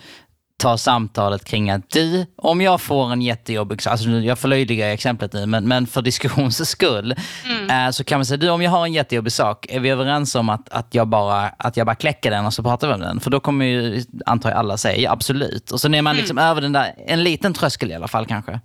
ta 0.58 0.78
samtalet 0.78 1.44
kring 1.44 1.70
att 1.70 1.90
du, 1.90 2.26
om 2.36 2.60
jag 2.60 2.80
får 2.80 3.12
en 3.12 3.22
jättejobbig, 3.22 3.88
alltså 3.88 4.08
jag 4.08 4.38
förlöjligar 4.38 4.88
exemplet 4.88 5.32
nu, 5.32 5.46
men, 5.46 5.68
men 5.68 5.86
för 5.86 6.02
diskussions 6.02 6.68
skull, 6.68 7.14
mm. 7.48 7.86
eh, 7.86 7.90
så 7.90 8.04
kan 8.04 8.18
man 8.18 8.26
säga, 8.26 8.36
du 8.36 8.50
om 8.50 8.62
jag 8.62 8.70
har 8.70 8.84
en 8.84 8.92
jättejobbig 8.92 9.32
sak, 9.32 9.66
är 9.68 9.80
vi 9.80 9.90
överens 9.90 10.34
om 10.34 10.48
att, 10.48 10.68
att, 10.68 10.94
jag 10.94 11.08
bara, 11.08 11.48
att 11.48 11.76
jag 11.76 11.86
bara 11.86 11.96
kläcker 11.96 12.30
den 12.30 12.46
och 12.46 12.54
så 12.54 12.62
pratar 12.62 12.88
vi 12.88 12.94
om 12.94 13.00
den? 13.00 13.20
För 13.20 13.30
då 13.30 13.40
kommer 13.40 13.64
ju, 13.64 14.04
antar 14.26 14.50
jag 14.50 14.58
alla 14.58 14.76
säga, 14.76 14.98
ja, 14.98 15.10
absolut. 15.12 15.70
Och 15.70 15.80
så 15.80 15.94
är 15.94 16.02
man 16.02 16.16
liksom 16.16 16.38
mm. 16.38 16.50
över 16.50 16.60
den 16.60 16.72
där, 16.72 16.94
en 17.06 17.22
liten 17.22 17.54
tröskel 17.54 17.90
i 17.90 17.94
alla 17.94 18.08
fall 18.08 18.26
kanske. 18.26 18.60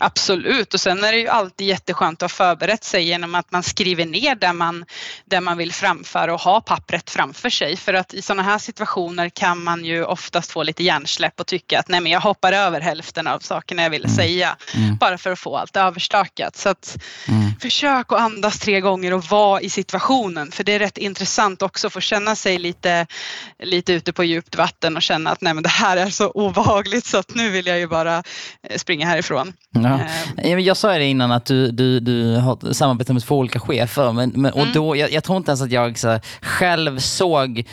Absolut 0.00 0.74
och 0.74 0.80
sen 0.80 1.04
är 1.04 1.12
det 1.12 1.18
ju 1.18 1.28
alltid 1.28 1.66
jätteskönt 1.66 2.22
att 2.22 2.30
ha 2.30 2.36
förberett 2.36 2.84
sig 2.84 3.04
genom 3.04 3.34
att 3.34 3.52
man 3.52 3.62
skriver 3.62 4.06
ner 4.06 4.34
det 4.34 4.52
man, 4.52 4.84
det 5.24 5.40
man 5.40 5.58
vill 5.58 5.72
framföra 5.72 6.34
och 6.34 6.40
ha 6.40 6.60
pappret 6.60 7.10
framför 7.10 7.50
sig. 7.50 7.76
För 7.76 7.94
att 7.94 8.14
i 8.14 8.22
sådana 8.22 8.42
här 8.42 8.58
situationer 8.58 9.28
kan 9.28 9.64
man 9.64 9.84
ju 9.84 10.04
oftast 10.04 10.52
få 10.52 10.62
lite 10.62 10.84
hjärnsläpp 10.84 11.40
och 11.40 11.46
tycka 11.46 11.78
att 11.78 11.88
nej 11.88 12.00
men 12.00 12.12
jag 12.12 12.20
hoppar 12.20 12.52
över 12.52 12.80
hälften 12.80 13.26
av 13.26 13.38
sakerna 13.38 13.82
jag 13.82 13.90
vill 13.90 14.04
mm. 14.04 14.16
säga 14.16 14.56
mm. 14.74 14.96
bara 14.96 15.18
för 15.18 15.32
att 15.32 15.38
få 15.38 15.56
allt 15.56 15.76
överstökat. 15.76 16.56
Så 16.56 16.68
att 16.68 16.96
mm. 17.28 17.50
försök 17.60 18.12
att 18.12 18.20
andas 18.20 18.58
tre 18.58 18.80
gånger 18.80 19.12
och 19.12 19.24
vara 19.24 19.60
i 19.60 19.70
situationen 19.70 20.52
för 20.52 20.64
det 20.64 20.72
är 20.72 20.78
rätt 20.78 20.98
intressant 20.98 21.62
också 21.62 21.86
att 21.86 21.92
få 21.92 22.00
känna 22.00 22.36
sig 22.36 22.58
lite, 22.58 23.06
lite 23.62 23.92
ute 23.92 24.12
på 24.12 24.24
djupt 24.24 24.56
vatten 24.56 24.96
och 24.96 25.02
känna 25.02 25.30
att 25.30 25.40
nej 25.40 25.54
men 25.54 25.62
det 25.62 25.68
här 25.68 25.96
är 25.96 26.10
så 26.10 26.30
obehagligt 26.30 27.06
så 27.06 27.18
att 27.18 27.34
nu 27.34 27.50
vill 27.50 27.66
jag 27.66 27.78
ju 27.78 27.86
bara 27.86 28.22
eh, 28.62 28.78
springa 28.78 29.06
härifrån. 29.06 29.52
Ja. 29.74 30.00
Eh. 30.36 30.58
Jag 30.58 30.76
sa 30.76 30.98
det 30.98 31.04
innan 31.04 31.32
att 31.32 31.46
du, 31.46 31.70
du, 31.70 32.00
du 32.00 32.36
har 32.36 32.72
samarbetat 32.72 33.14
med 33.14 33.22
två 33.22 33.38
olika 33.38 33.60
chefer. 33.60 34.12
Men, 34.12 34.30
men 34.30 34.52
och 34.52 34.62
mm. 34.62 34.72
då, 34.72 34.96
jag, 34.96 35.12
jag, 35.12 35.24
tror 35.24 35.36
inte 35.36 35.50
ens 35.50 35.62
att 35.62 35.72
jag 35.72 35.98
så, 35.98 36.20
själv 36.42 36.98
såg 36.98 37.64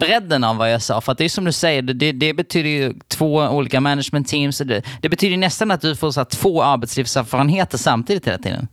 bredden 0.00 0.44
av 0.44 0.56
vad 0.56 0.72
jag 0.72 0.82
sa. 0.82 1.00
För 1.00 1.14
det 1.14 1.24
är 1.24 1.28
som 1.28 1.44
du 1.44 1.52
säger, 1.52 1.82
det, 1.82 2.12
det 2.12 2.34
betyder 2.34 2.70
ju 2.70 2.94
två 3.08 3.34
olika 3.34 3.80
management 3.80 4.28
teams. 4.28 4.58
Det, 4.58 4.82
det 5.02 5.08
betyder 5.08 5.36
nästan 5.36 5.70
att 5.70 5.80
du 5.80 5.96
får 5.96 6.10
så, 6.10 6.24
två 6.24 6.62
arbetslivserfarenheter 6.62 7.78
samtidigt 7.78 8.26
hela 8.26 8.38
tiden. 8.38 8.68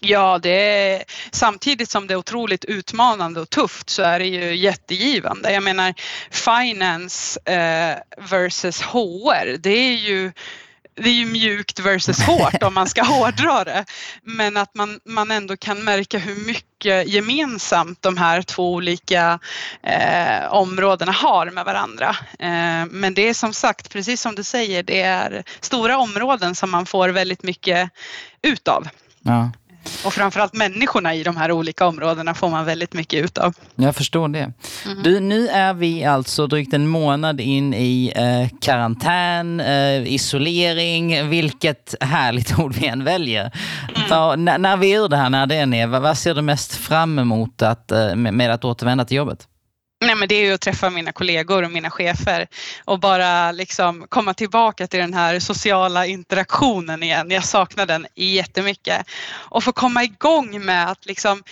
Ja, 0.00 0.38
det 0.42 0.50
är, 0.50 1.02
samtidigt 1.30 1.90
som 1.90 2.06
det 2.06 2.14
är 2.14 2.18
otroligt 2.18 2.64
utmanande 2.64 3.40
och 3.40 3.50
tufft 3.50 3.90
så 3.90 4.02
är 4.02 4.18
det 4.18 4.26
ju 4.26 4.56
jättegivande. 4.56 5.52
Jag 5.52 5.62
menar 5.62 5.94
finance 6.30 7.40
eh, 7.44 7.96
versus 8.30 8.82
HR, 8.82 9.58
det 9.58 9.70
är 9.70 9.96
ju 9.96 10.32
det 10.96 11.08
är 11.08 11.14
ju 11.14 11.26
mjukt 11.26 11.80
versus 11.80 12.20
hårt 12.20 12.62
om 12.62 12.74
man 12.74 12.86
ska 12.86 13.02
hårdra 13.04 13.64
det. 13.64 13.84
Men 14.22 14.56
att 14.56 14.74
man, 14.74 15.00
man 15.04 15.30
ändå 15.30 15.56
kan 15.56 15.84
märka 15.84 16.18
hur 16.18 16.46
mycket 16.46 17.08
gemensamt 17.08 18.02
de 18.02 18.16
här 18.16 18.42
två 18.42 18.72
olika 18.72 19.38
eh, 19.82 20.52
områdena 20.52 21.12
har 21.12 21.50
med 21.50 21.64
varandra. 21.64 22.16
Eh, 22.38 22.86
men 22.90 23.14
det 23.14 23.28
är 23.28 23.34
som 23.34 23.52
sagt, 23.52 23.92
precis 23.92 24.20
som 24.20 24.34
du 24.34 24.42
säger, 24.42 24.82
det 24.82 25.02
är 25.02 25.44
stora 25.60 25.98
områden 25.98 26.54
som 26.54 26.70
man 26.70 26.86
får 26.86 27.08
väldigt 27.08 27.42
mycket 27.42 27.90
utav. 28.42 28.88
Ja. 29.22 29.50
Och 30.04 30.12
framförallt 30.12 30.54
människorna 30.54 31.14
i 31.14 31.22
de 31.22 31.36
här 31.36 31.52
olika 31.52 31.86
områdena 31.86 32.34
får 32.34 32.48
man 32.48 32.64
väldigt 32.64 32.92
mycket 32.92 33.24
ut 33.24 33.38
av. 33.38 33.54
Jag 33.74 33.96
förstår 33.96 34.28
det. 34.28 34.52
Mm. 34.84 35.02
Du, 35.02 35.20
nu 35.20 35.48
är 35.48 35.74
vi 35.74 36.04
alltså 36.04 36.46
drygt 36.46 36.74
en 36.74 36.86
månad 36.86 37.40
in 37.40 37.74
i 37.74 38.12
eh, 38.16 38.58
karantän, 38.60 39.60
eh, 39.60 40.12
isolering, 40.12 41.28
vilket 41.28 41.94
härligt 42.00 42.58
ord 42.58 42.74
vi 42.74 42.86
än 42.86 43.04
väljer. 43.04 43.52
Mm. 43.96 44.08
Så, 44.08 44.36
när 44.36 44.76
vi 44.76 44.94
är 44.94 45.00
ur 45.00 45.08
det 45.08 45.16
här, 45.16 45.30
när 45.30 45.46
det 45.46 45.56
är, 45.56 45.86
vad 45.86 46.18
ser 46.18 46.34
du 46.34 46.42
mest 46.42 46.74
fram 46.74 47.18
emot 47.18 47.62
att, 47.62 47.92
eh, 47.92 48.14
med, 48.14 48.34
med 48.34 48.50
att 48.50 48.64
återvända 48.64 49.04
till 49.04 49.16
jobbet? 49.16 49.48
Nej, 50.00 50.14
men 50.14 50.28
det 50.28 50.34
är 50.34 50.44
ju 50.44 50.52
att 50.52 50.60
träffa 50.60 50.90
mina 50.90 51.12
kollegor 51.12 51.62
och 51.62 51.70
mina 51.70 51.90
chefer 51.90 52.46
och 52.84 53.00
bara 53.00 53.52
liksom 53.52 54.06
komma 54.08 54.34
tillbaka 54.34 54.86
till 54.86 55.00
den 55.00 55.14
här 55.14 55.40
sociala 55.40 56.06
interaktionen 56.06 57.02
igen. 57.02 57.30
Jag 57.30 57.44
saknar 57.44 57.86
den 57.86 58.06
jättemycket. 58.14 59.06
Och 59.32 59.64
få 59.64 59.72
komma 59.72 60.04
igång 60.04 60.64
med 60.64 60.90
att 60.90 61.06
liksom 61.06 61.42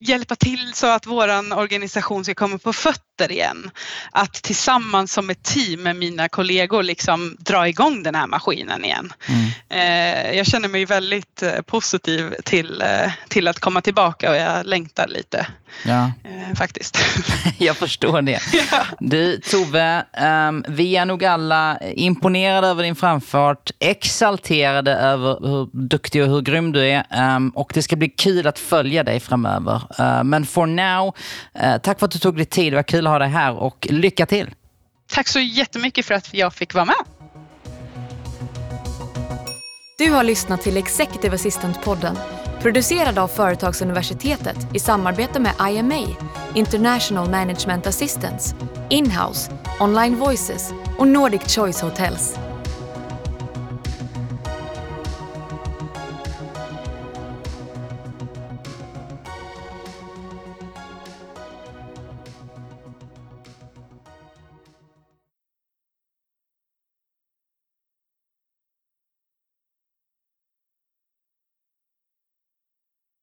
hjälpa 0.00 0.36
till 0.36 0.72
så 0.74 0.86
att 0.86 1.06
våran 1.06 1.52
organisation 1.52 2.24
ska 2.24 2.34
komma 2.34 2.58
på 2.58 2.72
fötter 2.72 3.32
igen. 3.32 3.70
Att 4.10 4.32
tillsammans 4.32 5.12
som 5.12 5.30
ett 5.30 5.42
team 5.42 5.82
med 5.82 5.96
mina 5.96 6.28
kollegor 6.28 6.82
liksom 6.82 7.36
dra 7.38 7.68
igång 7.68 8.02
den 8.02 8.14
här 8.14 8.26
maskinen 8.26 8.84
igen. 8.84 9.12
Mm. 9.28 9.50
Eh, 9.68 10.36
jag 10.36 10.46
känner 10.46 10.68
mig 10.68 10.84
väldigt 10.84 11.42
eh, 11.42 11.60
positiv 11.60 12.34
till, 12.44 12.82
eh, 12.82 13.12
till 13.28 13.48
att 13.48 13.60
komma 13.60 13.80
tillbaka 13.80 14.30
och 14.30 14.36
jag 14.36 14.66
längtar 14.66 15.08
lite 15.08 15.46
ja. 15.84 16.12
faktiskt. 16.56 16.98
jag 17.58 17.76
förstår 17.76 18.22
det. 18.22 18.40
Ja. 18.52 18.84
Du 19.00 19.36
Tove, 19.36 20.04
um, 20.48 20.64
vi 20.68 20.96
är 20.96 21.04
nog 21.04 21.24
alla 21.24 21.78
imponerade 21.80 22.68
över 22.68 22.82
din 22.82 22.96
framfart, 22.96 23.70
exalterade 23.78 24.94
över 24.94 25.48
hur 25.48 25.86
duktig 25.88 26.22
och 26.22 26.28
hur 26.28 26.40
grym 26.40 26.72
du 26.72 26.88
är 26.88 27.36
um, 27.36 27.50
och 27.50 27.70
det 27.74 27.82
ska 27.82 27.96
bli 27.96 28.08
kul 28.08 28.46
att 28.46 28.58
följa 28.58 29.04
dig 29.04 29.20
framöver. 29.20 29.82
Eh, 29.98 30.24
men 30.24 30.46
for 30.46 30.66
now, 30.66 31.14
eh, 31.54 31.78
tack 31.78 31.98
för 31.98 32.06
att 32.06 32.12
du 32.12 32.18
tog 32.18 32.36
dig 32.36 32.44
tid. 32.44 32.72
Det 32.72 32.76
var 32.76 32.82
kul 32.82 33.06
att 33.06 33.12
ha 33.12 33.18
dig 33.18 33.28
här 33.28 33.54
och 33.54 33.86
lycka 33.90 34.26
till! 34.26 34.50
Tack 35.12 35.28
så 35.28 35.40
jättemycket 35.40 36.06
för 36.06 36.14
att 36.14 36.34
jag 36.34 36.54
fick 36.54 36.74
vara 36.74 36.84
med. 36.84 36.94
Du 39.98 40.10
har 40.10 40.24
lyssnat 40.24 40.62
till 40.62 40.76
Executive 40.76 41.36
Assistant-podden 41.36 42.16
producerad 42.66 43.18
av 43.18 43.28
Företagsuniversitetet 43.28 44.56
i 44.74 44.78
samarbete 44.78 45.40
med 45.40 45.52
IMA, 45.70 46.16
International 46.54 47.30
Management 47.30 47.86
Assistance, 47.86 48.56
Inhouse, 48.90 49.52
Online 49.80 50.16
Voices 50.16 50.72
och 50.98 51.08
Nordic 51.08 51.56
Choice 51.56 51.80
Hotels. 51.80 52.38